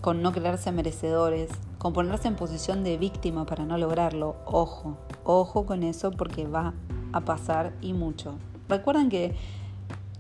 con 0.02 0.22
no 0.22 0.32
creerse 0.32 0.72
merecedores, 0.72 1.50
con 1.78 1.94
ponerse 1.94 2.28
en 2.28 2.36
posición 2.36 2.84
de 2.84 2.98
víctima 2.98 3.46
para 3.46 3.66
no 3.66 3.78
lograrlo. 3.78 4.36
Ojo, 4.46 4.98
ojo 5.24 5.66
con 5.66 5.84
eso 5.84 6.12
porque 6.12 6.48
va 6.48 6.74
a 7.12 7.22
pasar 7.22 7.74
y 7.82 7.94
mucho. 7.94 8.36
Recuerden 8.70 9.10
que 9.10 9.36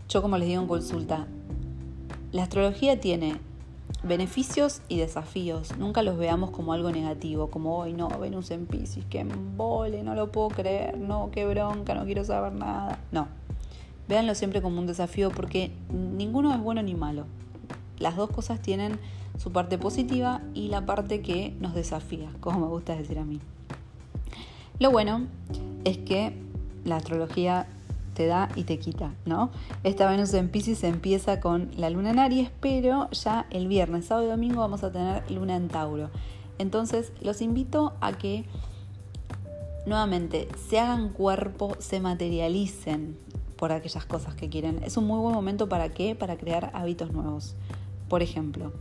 yo 0.09 0.21
como 0.21 0.37
les 0.37 0.47
digo 0.47 0.61
en 0.61 0.67
consulta, 0.67 1.27
la 2.31 2.43
astrología 2.43 2.99
tiene 2.99 3.39
beneficios 4.03 4.81
y 4.87 4.97
desafíos. 4.97 5.77
Nunca 5.77 6.01
los 6.01 6.17
veamos 6.17 6.51
como 6.51 6.73
algo 6.73 6.91
negativo, 6.91 7.49
como 7.49 7.77
hoy 7.77 7.93
no, 7.93 8.09
Venus 8.09 8.51
en 8.51 8.65
Pisces, 8.65 9.05
que 9.05 9.19
embole, 9.19 10.03
no 10.03 10.15
lo 10.15 10.31
puedo 10.31 10.49
creer, 10.49 10.97
no, 10.97 11.29
qué 11.31 11.45
bronca, 11.45 11.93
no 11.93 12.05
quiero 12.05 12.23
saber 12.23 12.53
nada. 12.53 12.99
No, 13.11 13.27
véanlo 14.07 14.35
siempre 14.35 14.61
como 14.61 14.79
un 14.79 14.87
desafío 14.87 15.29
porque 15.29 15.71
ninguno 15.89 16.53
es 16.53 16.59
bueno 16.59 16.81
ni 16.81 16.95
malo. 16.95 17.25
Las 17.99 18.15
dos 18.15 18.31
cosas 18.31 18.59
tienen 18.61 18.99
su 19.37 19.51
parte 19.51 19.77
positiva 19.77 20.41
y 20.53 20.69
la 20.69 20.85
parte 20.85 21.21
que 21.21 21.55
nos 21.59 21.73
desafía, 21.73 22.29
como 22.39 22.59
me 22.59 22.67
gusta 22.67 22.95
decir 22.95 23.19
a 23.19 23.23
mí. 23.23 23.39
Lo 24.79 24.89
bueno 24.89 25.27
es 25.83 25.99
que 25.99 26.33
la 26.85 26.95
astrología 26.95 27.67
da 28.27 28.49
y 28.55 28.63
te 28.63 28.79
quita, 28.79 29.13
¿no? 29.25 29.51
Esta 29.83 30.09
Venus 30.09 30.33
en 30.33 30.49
Pisces 30.49 30.83
empieza 30.83 31.39
con 31.39 31.71
la 31.77 31.89
luna 31.89 32.11
en 32.11 32.19
Aries, 32.19 32.51
pero 32.59 33.09
ya 33.11 33.47
el 33.49 33.67
viernes, 33.67 34.05
sábado 34.05 34.27
y 34.27 34.29
domingo 34.29 34.61
vamos 34.61 34.83
a 34.83 34.91
tener 34.91 35.29
luna 35.31 35.55
en 35.55 35.67
Tauro. 35.67 36.09
Entonces, 36.57 37.11
los 37.21 37.41
invito 37.41 37.93
a 38.01 38.13
que 38.13 38.45
nuevamente 39.85 40.47
se 40.69 40.79
hagan 40.79 41.09
cuerpo, 41.09 41.75
se 41.79 41.99
materialicen 41.99 43.17
por 43.55 43.71
aquellas 43.71 44.05
cosas 44.05 44.35
que 44.35 44.49
quieren. 44.49 44.81
Es 44.83 44.97
un 44.97 45.05
muy 45.05 45.19
buen 45.19 45.35
momento 45.35 45.69
para 45.69 45.89
qué? 45.89 46.15
Para 46.15 46.37
crear 46.37 46.71
hábitos 46.73 47.11
nuevos. 47.11 47.55
Por 48.09 48.21
ejemplo, 48.21 48.73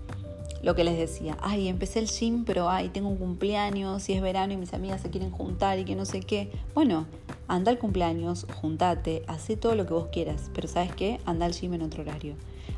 lo 0.62 0.74
que 0.74 0.84
les 0.84 0.98
decía, 0.98 1.36
ay, 1.40 1.68
empecé 1.68 2.00
el 2.00 2.06
gym, 2.06 2.44
pero 2.44 2.68
ay, 2.68 2.90
tengo 2.90 3.08
un 3.08 3.16
cumpleaños 3.16 4.08
y 4.08 4.12
es 4.12 4.20
verano 4.20 4.52
y 4.52 4.56
mis 4.56 4.74
amigas 4.74 5.00
se 5.00 5.10
quieren 5.10 5.30
juntar 5.30 5.78
y 5.78 5.84
que 5.84 5.96
no 5.96 6.04
sé 6.04 6.20
qué. 6.20 6.52
Bueno, 6.74 7.06
anda 7.48 7.70
al 7.70 7.78
cumpleaños, 7.78 8.46
juntate, 8.60 9.22
hace 9.26 9.56
todo 9.56 9.74
lo 9.74 9.86
que 9.86 9.94
vos 9.94 10.08
quieras, 10.12 10.50
pero 10.54 10.68
¿sabes 10.68 10.94
qué? 10.94 11.20
Anda 11.24 11.46
al 11.46 11.52
gym 11.52 11.74
en 11.74 11.82
otro 11.82 12.02
horario. 12.02 12.34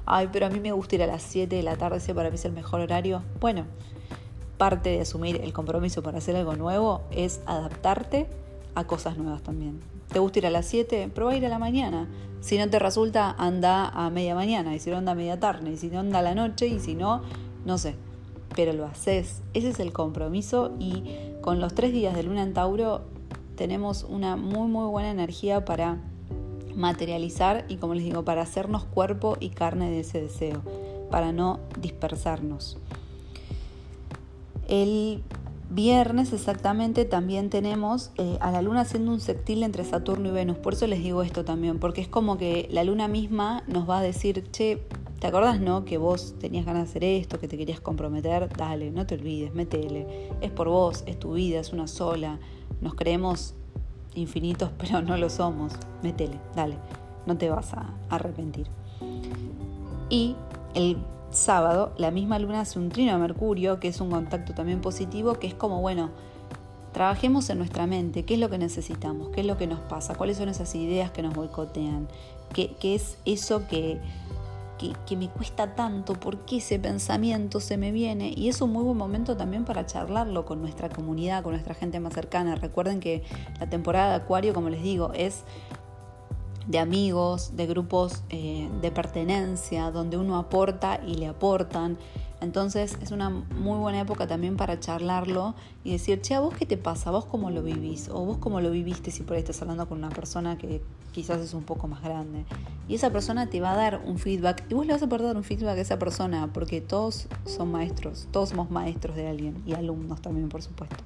Ay, 0.07 0.29
pero 0.33 0.47
a 0.47 0.51
mí 0.51 0.61
me 0.61 0.73
gusta 0.73 0.95
ir 0.95 1.03
a 1.03 1.07
las 1.07 1.23
7 1.23 1.55
de 1.55 1.63
la 1.63 1.77
tarde, 1.77 1.99
ese 1.99 2.15
para 2.15 2.31
mí 2.31 2.37
es 2.37 2.45
el 2.45 2.53
mejor 2.53 2.81
horario. 2.81 3.23
Bueno, 3.41 3.67
parte 4.59 4.91
de 4.91 5.01
asumir 5.01 5.41
el 5.43 5.53
compromiso 5.53 6.03
para 6.03 6.19
hacer 6.19 6.37
algo 6.37 6.55
nuevo 6.55 7.03
es 7.11 7.41
adaptarte 7.47 8.29
a 8.75 8.85
cosas 8.85 9.19
nuevas 9.19 9.43
también. 9.43 9.81
¿Te 10.13 10.19
gusta 10.19 10.41
ir 10.41 10.47
a 10.47 10.51
las 10.51 10.67
7? 10.67 11.11
Prueba 11.15 11.35
ir 11.35 11.45
a 11.47 11.49
la 11.49 11.59
mañana. 11.59 12.09
Si 12.41 12.59
no 12.59 12.69
te 12.69 12.79
resulta, 12.79 13.35
anda 13.39 13.89
a 13.89 14.11
media 14.11 14.35
mañana. 14.35 14.75
Y 14.75 14.79
si 14.79 14.91
no, 14.91 14.99
anda 14.99 15.13
a 15.13 15.15
media 15.15 15.41
tarde. 15.41 15.73
Y 15.73 15.77
si 15.77 15.89
no, 15.89 16.01
anda 16.01 16.19
a 16.19 16.23
la 16.23 16.35
noche. 16.35 16.67
Y 16.67 16.81
si 16.81 16.95
no, 16.95 17.23
no 17.65 17.79
sé. 17.79 17.95
Pero 18.55 18.73
lo 18.73 18.87
haces. 18.87 19.43
Ese 19.55 19.71
es 19.71 19.81
el 19.81 19.93
compromiso. 19.93 20.73
Y 20.79 21.05
con 21.41 21.61
los 21.61 21.75
tres 21.75 21.93
días 21.93 22.15
de 22.15 22.23
luna 22.23 22.43
en 22.43 22.53
Tauro 22.53 23.03
tenemos 23.57 24.05
una 24.09 24.37
muy, 24.37 24.69
muy 24.69 24.89
buena 24.89 25.11
energía 25.11 25.65
para 25.65 25.99
materializar 26.75 27.65
y, 27.69 27.77
como 27.77 27.95
les 27.95 28.05
digo, 28.05 28.25
para 28.25 28.43
hacernos 28.43 28.85
cuerpo 28.85 29.37
y 29.41 29.51
carne 29.51 29.91
de 29.91 30.01
ese 30.01 30.21
deseo. 30.21 30.63
Para 31.11 31.33
no 31.33 31.61
dispersarnos. 31.81 32.79
El 34.69 35.23
viernes 35.73 36.33
exactamente 36.33 37.05
también 37.05 37.49
tenemos 37.49 38.11
eh, 38.19 38.37
a 38.41 38.51
la 38.51 38.63
luna 38.63 38.83
haciendo 38.83 39.13
un 39.13 39.21
sextil 39.21 39.63
entre 39.63 39.85
Saturno 39.85 40.29
y 40.29 40.33
Venus. 40.33 40.59
Por 40.59 40.75
eso 40.75 40.87
les 40.87 41.03
digo 41.03 41.23
esto 41.23 41.45
también, 41.45 41.79
porque 41.79 42.01
es 42.01 42.09
como 42.09 42.37
que 42.37 42.69
la 42.71 42.85
luna 42.85 43.09
misma 43.09 43.63
nos 43.67 43.89
va 43.89 43.99
a 43.99 44.03
decir, 44.03 44.51
che, 44.51 44.83
¿te 45.23 45.29
acordás 45.29 45.61
no? 45.61 45.85
Que 45.85 45.99
vos 45.99 46.35
tenías 46.41 46.67
ganas 46.67 46.83
de 46.83 46.91
hacer 46.91 47.05
esto, 47.05 47.39
que 47.39 47.47
te 47.47 47.57
querías 47.57 47.81
comprometer, 47.81 48.49
dale, 48.57 48.91
no 48.91 49.07
te 49.07 49.15
olvides, 49.15 49.55
métele. 49.55 50.29
Es 50.41 50.51
por 50.51 50.69
vos, 50.69 51.05
es 51.07 51.17
tu 51.17 51.35
vida, 51.35 51.61
es 51.61 51.73
una 51.73 51.87
sola. 51.87 52.41
Nos 52.81 52.97
creemos 52.97 53.55
infinitos, 54.17 54.71
pero 54.79 55.01
no 55.01 55.17
lo 55.17 55.31
somos. 55.31 55.75
Métele, 56.03 56.41
dale, 56.57 56.77
no 57.25 57.39
te 57.39 57.49
vas 57.49 57.73
a 57.73 57.95
arrepentir. 58.11 58.67
Y 60.11 60.35
el 60.75 60.97
sábado, 61.31 61.93
la 61.99 62.11
misma 62.11 62.41
luna 62.41 62.63
hace 62.63 62.81
un 62.81 62.89
trino 62.89 63.13
a 63.13 63.19
Mercurio, 63.19 63.79
que 63.79 63.87
es 63.87 64.01
un 64.01 64.11
contacto 64.11 64.55
también 64.55 64.81
positivo, 64.81 65.35
que 65.35 65.47
es 65.47 65.55
como, 65.55 65.81
bueno, 65.81 66.11
trabajemos 66.93 67.49
en 67.49 67.59
nuestra 67.59 67.87
mente, 67.87 68.25
qué 68.25 68.35
es 68.35 68.41
lo 68.41 68.51
que 68.51 68.59
necesitamos, 68.59 69.29
qué 69.29 69.43
es 69.43 69.47
lo 69.47 69.57
que 69.57 69.69
nos 69.69 69.79
pasa, 69.79 70.17
cuáles 70.17 70.37
son 70.37 70.49
esas 70.49 70.75
ideas 70.75 71.13
que 71.13 71.23
nos 71.23 71.33
boicotean, 71.33 72.09
qué, 72.53 72.77
es 72.83 73.19
eso 73.25 73.67
que, 73.69 74.01
que, 74.79 75.17
me 75.17 75.29
cuesta 75.29 75.75
tanto, 75.75 76.15
por 76.15 76.45
qué 76.45 76.59
ese 76.59 76.79
pensamiento 76.79 77.61
se 77.61 77.77
me 77.77 77.93
viene. 77.93 78.33
Y 78.37 78.49
es 78.49 78.61
un 78.61 78.73
muy 78.73 78.83
buen 78.83 78.97
momento 78.97 79.37
también 79.37 79.65
para 79.65 79.87
charlarlo 79.87 80.45
con 80.45 80.61
nuestra 80.61 80.89
comunidad, 80.89 81.43
con 81.43 81.53
nuestra 81.53 81.75
gente 81.75 82.01
más 82.01 82.15
cercana. 82.15 82.55
Recuerden 82.57 83.01
que 83.01 83.23
la 83.61 83.69
temporada 83.69 84.11
de 84.11 84.25
Acuario, 84.25 84.55
como 84.55 84.71
les 84.71 84.83
digo, 84.83 85.13
es 85.15 85.45
de 86.67 86.79
amigos, 86.79 87.57
de 87.57 87.67
grupos 87.67 88.23
eh, 88.31 88.69
de 88.81 88.91
pertenencia, 88.91 89.91
donde 89.91 90.17
uno 90.17 90.37
aporta 90.37 91.01
y 91.07 91.15
le 91.15 91.27
aportan. 91.27 91.99
Entonces 92.43 92.99
es 93.01 93.13
una 93.13 93.31
muy 93.31 93.79
buena 93.79 94.01
época 94.01 94.27
también 94.27 94.57
para 94.57 94.81
charlarlo 94.81 95.55
y 95.85 95.93
decir, 95.93 96.21
che, 96.21 96.35
¿a 96.35 96.41
vos 96.41 96.55
qué 96.55 96.67
te 96.67 96.77
pasa? 96.77 97.11
¿Vos 97.11 97.25
cómo 97.25 97.51
lo 97.51 97.63
vivís? 97.63 98.09
¿O 98.09 98.25
vos 98.25 98.39
cómo 98.39 98.61
lo 98.61 98.71
viviste 98.71 99.11
si 99.11 99.23
por 99.23 99.37
ahí 99.37 99.43
estás 99.43 99.63
hablando 99.63 99.89
con 99.89 99.99
una 99.99 100.11
persona 100.11 100.59
que 100.59 100.83
quizás 101.13 101.41
es 101.41 101.55
un 101.55 101.63
poco 101.63 101.87
más 101.87 102.03
grande? 102.03 102.45
Y 102.89 102.97
esa 102.97 103.11
persona 103.11 103.49
te 103.49 103.61
va 103.61 103.73
a 103.73 103.77
dar 103.77 104.03
un 104.05 104.19
feedback 104.19 104.65
y 104.69 104.75
vos 104.75 104.87
le 104.87 104.93
vas 104.93 105.03
a 105.03 105.09
poder 105.09 105.27
dar 105.27 105.37
un 105.37 105.45
feedback 105.45 105.79
a 105.79 105.81
esa 105.81 105.99
persona 105.99 106.53
porque 106.53 106.81
todos 106.81 107.29
son 107.47 107.71
maestros, 107.71 108.27
todos 108.33 108.49
somos 108.49 108.71
maestros 108.71 109.15
de 109.15 109.29
alguien 109.29 109.63
y 109.65 109.75
alumnos 109.75 110.21
también, 110.21 110.49
por 110.49 110.63
supuesto. 110.63 110.97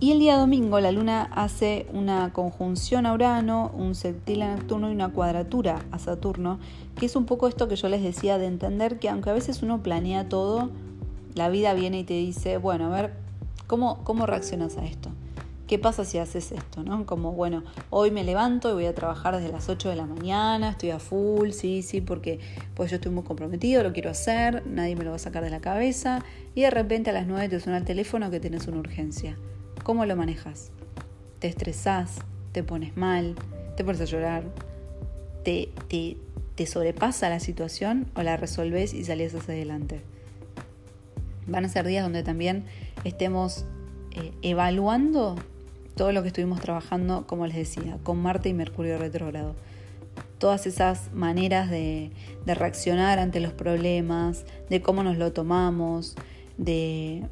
Y 0.00 0.12
el 0.12 0.20
día 0.20 0.36
domingo 0.36 0.78
la 0.78 0.92
luna 0.92 1.28
hace 1.32 1.86
una 1.92 2.32
conjunción 2.32 3.04
a 3.04 3.12
Urano, 3.12 3.72
un 3.74 3.96
sextil 3.96 4.42
a 4.42 4.54
Neptuno 4.54 4.90
y 4.90 4.94
una 4.94 5.08
cuadratura 5.08 5.84
a 5.90 5.98
Saturno, 5.98 6.60
que 6.94 7.06
es 7.06 7.16
un 7.16 7.26
poco 7.26 7.48
esto 7.48 7.66
que 7.66 7.74
yo 7.74 7.88
les 7.88 8.04
decía 8.04 8.38
de 8.38 8.46
entender 8.46 9.00
que 9.00 9.08
aunque 9.08 9.30
a 9.30 9.32
veces 9.32 9.60
uno 9.60 9.82
planea 9.82 10.28
todo, 10.28 10.70
la 11.34 11.48
vida 11.48 11.74
viene 11.74 11.98
y 11.98 12.04
te 12.04 12.14
dice, 12.14 12.58
bueno, 12.58 12.86
a 12.86 12.90
ver, 12.90 13.12
¿cómo, 13.66 14.04
cómo 14.04 14.24
reaccionas 14.24 14.76
a 14.76 14.84
esto? 14.84 15.10
¿Qué 15.66 15.80
pasa 15.80 16.04
si 16.04 16.18
haces 16.18 16.52
esto? 16.52 16.84
¿no? 16.84 17.04
Como, 17.04 17.32
bueno, 17.32 17.64
hoy 17.90 18.12
me 18.12 18.22
levanto 18.22 18.70
y 18.70 18.74
voy 18.74 18.86
a 18.86 18.94
trabajar 18.94 19.34
desde 19.34 19.50
las 19.50 19.68
8 19.68 19.90
de 19.90 19.96
la 19.96 20.06
mañana, 20.06 20.70
estoy 20.70 20.90
a 20.90 21.00
full, 21.00 21.50
sí, 21.50 21.82
sí, 21.82 22.00
porque 22.00 22.38
pues 22.74 22.92
yo 22.92 22.96
estoy 22.96 23.10
muy 23.10 23.24
comprometido, 23.24 23.82
lo 23.82 23.92
quiero 23.92 24.10
hacer, 24.10 24.64
nadie 24.64 24.94
me 24.94 25.02
lo 25.02 25.10
va 25.10 25.16
a 25.16 25.18
sacar 25.18 25.42
de 25.42 25.50
la 25.50 25.60
cabeza, 25.60 26.24
y 26.54 26.62
de 26.62 26.70
repente 26.70 27.10
a 27.10 27.14
las 27.14 27.26
9 27.26 27.48
te 27.48 27.58
suena 27.58 27.78
el 27.78 27.84
teléfono 27.84 28.30
que 28.30 28.38
tienes 28.38 28.68
una 28.68 28.78
urgencia. 28.78 29.36
¿Cómo 29.88 30.04
lo 30.04 30.16
manejas? 30.16 30.70
¿Te 31.38 31.48
estresás? 31.48 32.16
¿Te 32.52 32.62
pones 32.62 32.94
mal? 32.98 33.36
¿Te 33.74 33.84
pones 33.84 34.02
a 34.02 34.04
llorar? 34.04 34.44
¿Te, 35.44 35.70
te, 35.88 36.66
sobrepasa 36.66 37.30
la 37.30 37.40
situación 37.40 38.06
o 38.14 38.22
la 38.22 38.36
resolves 38.36 38.92
y 38.92 39.02
salís 39.04 39.34
hacia 39.34 39.54
adelante? 39.54 40.02
Van 41.46 41.64
a 41.64 41.70
ser 41.70 41.86
días 41.86 42.04
donde 42.04 42.22
también 42.22 42.66
estemos 43.04 43.64
eh, 44.10 44.32
evaluando 44.42 45.36
todo 45.96 46.12
lo 46.12 46.20
que 46.20 46.28
estuvimos 46.28 46.60
trabajando, 46.60 47.26
como 47.26 47.46
les 47.46 47.56
decía, 47.56 47.96
con 48.02 48.20
Marte 48.20 48.50
y 48.50 48.52
Mercurio 48.52 48.98
retrógrado. 48.98 49.54
Todas 50.36 50.66
esas 50.66 51.10
maneras 51.14 51.70
de, 51.70 52.10
de 52.44 52.54
reaccionar 52.54 53.18
ante 53.18 53.40
los 53.40 53.54
problemas, 53.54 54.44
de 54.68 54.82
cómo 54.82 55.02
nos 55.02 55.16
lo 55.16 55.32
tomamos, 55.32 56.14
de 56.58 57.22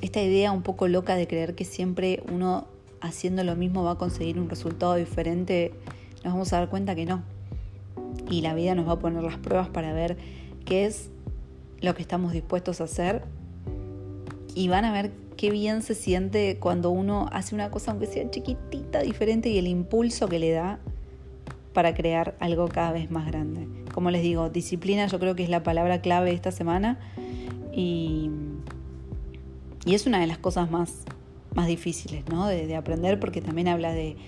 esta 0.00 0.22
idea 0.22 0.52
un 0.52 0.62
poco 0.62 0.88
loca 0.88 1.16
de 1.16 1.26
creer 1.26 1.54
que 1.54 1.64
siempre 1.64 2.22
uno 2.30 2.66
haciendo 3.00 3.44
lo 3.44 3.56
mismo 3.56 3.84
va 3.84 3.92
a 3.92 3.98
conseguir 3.98 4.38
un 4.38 4.48
resultado 4.48 4.94
diferente, 4.94 5.72
nos 6.24 6.34
vamos 6.34 6.52
a 6.52 6.58
dar 6.58 6.68
cuenta 6.68 6.94
que 6.94 7.06
no. 7.06 7.22
Y 8.30 8.40
la 8.42 8.54
vida 8.54 8.74
nos 8.74 8.88
va 8.88 8.92
a 8.92 8.98
poner 8.98 9.22
las 9.22 9.38
pruebas 9.38 9.68
para 9.68 9.92
ver 9.92 10.16
qué 10.64 10.84
es 10.84 11.10
lo 11.80 11.94
que 11.94 12.02
estamos 12.02 12.32
dispuestos 12.32 12.80
a 12.80 12.84
hacer. 12.84 13.22
Y 14.54 14.68
van 14.68 14.84
a 14.84 14.92
ver 14.92 15.12
qué 15.36 15.50
bien 15.50 15.82
se 15.82 15.94
siente 15.94 16.58
cuando 16.58 16.90
uno 16.90 17.28
hace 17.32 17.54
una 17.54 17.70
cosa, 17.70 17.92
aunque 17.92 18.06
sea 18.06 18.28
chiquitita, 18.30 19.00
diferente, 19.00 19.48
y 19.48 19.58
el 19.58 19.68
impulso 19.68 20.28
que 20.28 20.38
le 20.38 20.50
da 20.50 20.80
para 21.72 21.94
crear 21.94 22.36
algo 22.40 22.66
cada 22.68 22.92
vez 22.92 23.10
más 23.10 23.26
grande. 23.26 23.68
Como 23.94 24.10
les 24.10 24.22
digo, 24.22 24.50
disciplina 24.50 25.06
yo 25.06 25.18
creo 25.20 25.36
que 25.36 25.44
es 25.44 25.48
la 25.48 25.62
palabra 25.62 26.00
clave 26.00 26.32
esta 26.32 26.50
semana. 26.50 26.98
Y 27.72 28.30
y 29.88 29.94
es 29.94 30.06
una 30.06 30.20
de 30.20 30.26
las 30.26 30.36
cosas 30.36 30.70
más, 30.70 31.04
más 31.54 31.66
difíciles 31.66 32.22
¿no? 32.28 32.46
de, 32.46 32.76
aprender 32.76 33.18
porque 33.18 33.40
también 33.40 33.68
habla 33.68 33.90
de, 33.90 34.18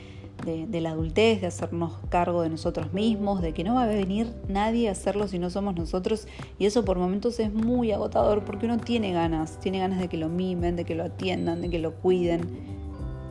de, 0.46 0.81
la 0.81 0.92
adultez, 0.92 1.42
de 1.42 1.49
hacernos 1.49 1.92
cargo 2.09 2.40
de 2.40 2.49
nosotros 2.49 2.94
mismos, 2.94 3.42
de 3.42 3.53
que 3.53 3.62
no 3.62 3.75
va 3.75 3.83
a 3.83 3.87
venir 3.87 4.33
nadie 4.49 4.88
a 4.88 4.92
hacerlo 4.92 5.29
si 5.29 5.38
no 5.38 5.51
somos 5.51 5.77
nosotros. 5.77 6.27
Y 6.59 6.64
eso 6.64 6.87
por 6.87 6.99
momentos 6.99 7.38
es 7.40 7.53
muy 7.53 7.92
agotador 7.92 8.42
porque 8.42 8.64
uno 8.64 8.79
tiene 8.79 9.12
ganas, 9.12 9.61
tiene 9.61 9.81
ganas 9.81 10.01
de 10.01 10.09
que 10.09 10.16
lo 10.16 10.31
mimen, 10.31 10.77
de 10.77 10.87
que 10.87 10.94
lo 10.94 11.05
atiendan, 11.05 11.61
de 11.61 11.68
que 11.68 11.79
lo 11.79 11.94
cuiden. 11.96 12.40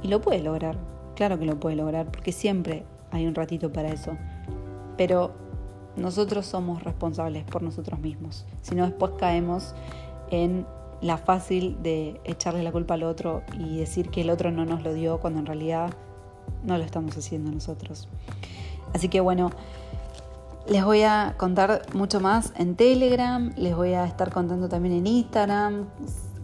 Y 0.04 0.08
lo 0.08 0.22
puede 0.22 0.44
lograr, 0.44 0.78
claro 1.16 1.40
que 1.40 1.46
lo 1.46 1.60
puede 1.60 1.78
lograr, 1.78 2.12
porque 2.12 2.32
siempre 2.32 2.84
hay 3.10 3.26
un 3.26 3.34
ratito 3.34 3.74
para 3.74 3.90
eso. 3.90 4.16
Pero 4.98 5.34
nosotros 5.96 6.46
somos 6.46 6.84
responsables 6.84 7.44
por 7.46 7.64
nosotros 7.64 8.00
mismos. 8.00 8.46
Si 8.62 8.76
no, 8.76 8.86
después 8.86 9.14
caemos 9.18 9.74
en 10.30 10.68
la 11.02 11.18
fácil 11.18 11.82
de 11.82 12.20
echarle 12.26 12.64
la 12.64 12.72
culpa 12.72 12.96
al 12.96 13.04
otro 13.04 13.44
y 13.58 13.78
decir 13.78 14.10
que 14.10 14.22
el 14.22 14.30
otro 14.30 14.52
no 14.52 14.66
nos 14.66 14.84
lo 14.84 14.94
dio 14.94 15.20
cuando 15.20 15.40
en 15.40 15.46
realidad 15.46 15.94
no 16.64 16.78
lo 16.78 16.84
estamos 16.84 17.16
haciendo 17.18 17.52
nosotros. 17.52 18.10
Así 18.94 19.08
que 19.08 19.20
bueno, 19.22 19.52
Les 20.70 20.86
voy 20.86 21.02
a 21.02 21.34
contar 21.38 21.82
mucho 21.96 22.20
más 22.20 22.54
en 22.56 22.76
Telegram, 22.76 23.52
les 23.58 23.76
voy 23.76 23.94
a 23.94 24.06
estar 24.06 24.32
contando 24.32 24.70
también 24.70 24.94
en 24.94 25.08
Instagram. 25.08 25.86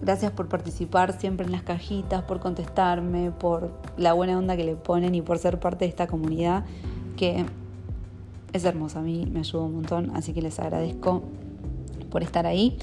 Gracias 0.01 0.31
por 0.31 0.47
participar 0.49 1.13
siempre 1.19 1.45
en 1.45 1.51
las 1.51 1.61
cajitas, 1.61 2.23
por 2.23 2.39
contestarme, 2.39 3.29
por 3.29 3.71
la 3.97 4.13
buena 4.13 4.35
onda 4.35 4.57
que 4.57 4.63
le 4.63 4.75
ponen 4.75 5.13
y 5.13 5.21
por 5.21 5.37
ser 5.37 5.59
parte 5.59 5.85
de 5.85 5.89
esta 5.89 6.07
comunidad 6.07 6.65
que 7.17 7.45
es 8.51 8.65
hermosa. 8.65 8.97
A 8.97 9.03
mí 9.03 9.27
me 9.31 9.41
ayuda 9.41 9.61
un 9.61 9.75
montón, 9.75 10.11
así 10.15 10.33
que 10.33 10.41
les 10.41 10.59
agradezco 10.59 11.21
por 12.09 12.23
estar 12.23 12.47
ahí. 12.47 12.79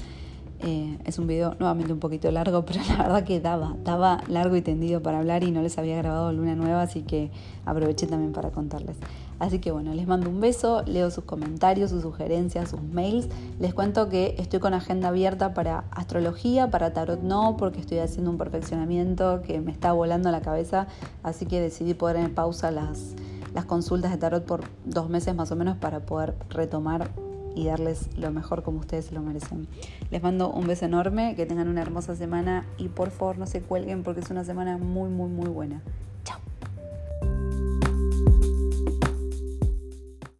Eh, 0.65 0.97
es 1.03 1.19
un 1.19 1.27
video 1.27 1.55
nuevamente 1.59 1.91
un 1.91 1.99
poquito 1.99 2.31
largo, 2.31 2.63
pero 2.65 2.79
la 2.87 3.03
verdad 3.03 3.23
que 3.25 3.41
daba, 3.41 3.75
daba 3.83 4.21
largo 4.27 4.55
y 4.55 4.61
tendido 4.61 5.01
para 5.01 5.19
hablar 5.19 5.43
y 5.43 5.51
no 5.51 5.61
les 5.61 5.77
había 5.77 5.97
grabado 5.97 6.31
Luna 6.31 6.55
Nueva, 6.55 6.81
así 6.81 7.01
que 7.01 7.31
aproveché 7.65 8.07
también 8.07 8.31
para 8.31 8.51
contarles. 8.51 8.95
Así 9.39 9.59
que 9.59 9.71
bueno, 9.71 9.93
les 9.93 10.07
mando 10.07 10.29
un 10.29 10.39
beso, 10.39 10.83
leo 10.85 11.11
sus 11.11 11.25
comentarios, 11.25 11.89
sus 11.89 12.01
sugerencias, 12.01 12.69
sus 12.69 12.81
mails. 12.81 13.27
Les 13.59 13.73
cuento 13.73 14.07
que 14.07 14.35
estoy 14.37 14.61
con 14.61 14.73
agenda 14.73 15.09
abierta 15.09 15.53
para 15.53 15.83
astrología, 15.91 16.69
para 16.69 16.93
tarot 16.93 17.21
no, 17.21 17.57
porque 17.57 17.81
estoy 17.81 17.99
haciendo 17.99 18.31
un 18.31 18.37
perfeccionamiento 18.37 19.41
que 19.41 19.59
me 19.59 19.71
está 19.71 19.91
volando 19.91 20.31
la 20.31 20.41
cabeza, 20.41 20.87
así 21.23 21.45
que 21.45 21.59
decidí 21.59 21.93
poner 21.93 22.23
en 22.23 22.33
pausa 22.33 22.71
las, 22.71 23.15
las 23.53 23.65
consultas 23.65 24.11
de 24.11 24.17
tarot 24.17 24.45
por 24.45 24.63
dos 24.85 25.09
meses 25.09 25.35
más 25.35 25.51
o 25.51 25.57
menos 25.57 25.75
para 25.75 25.99
poder 26.05 26.35
retomar 26.49 27.11
y 27.55 27.65
darles 27.65 28.09
lo 28.17 28.31
mejor 28.31 28.63
como 28.63 28.79
ustedes 28.79 29.11
lo 29.11 29.21
merecen. 29.21 29.67
Les 30.11 30.21
mando 30.21 30.51
un 30.51 30.67
beso 30.67 30.85
enorme, 30.85 31.35
que 31.35 31.45
tengan 31.45 31.67
una 31.67 31.81
hermosa 31.81 32.15
semana 32.15 32.65
y 32.77 32.89
por 32.89 33.11
favor 33.11 33.37
no 33.37 33.45
se 33.45 33.61
cuelguen 33.61 34.03
porque 34.03 34.21
es 34.21 34.29
una 34.29 34.43
semana 34.43 34.77
muy, 34.77 35.09
muy, 35.09 35.29
muy 35.29 35.49
buena. 35.49 35.81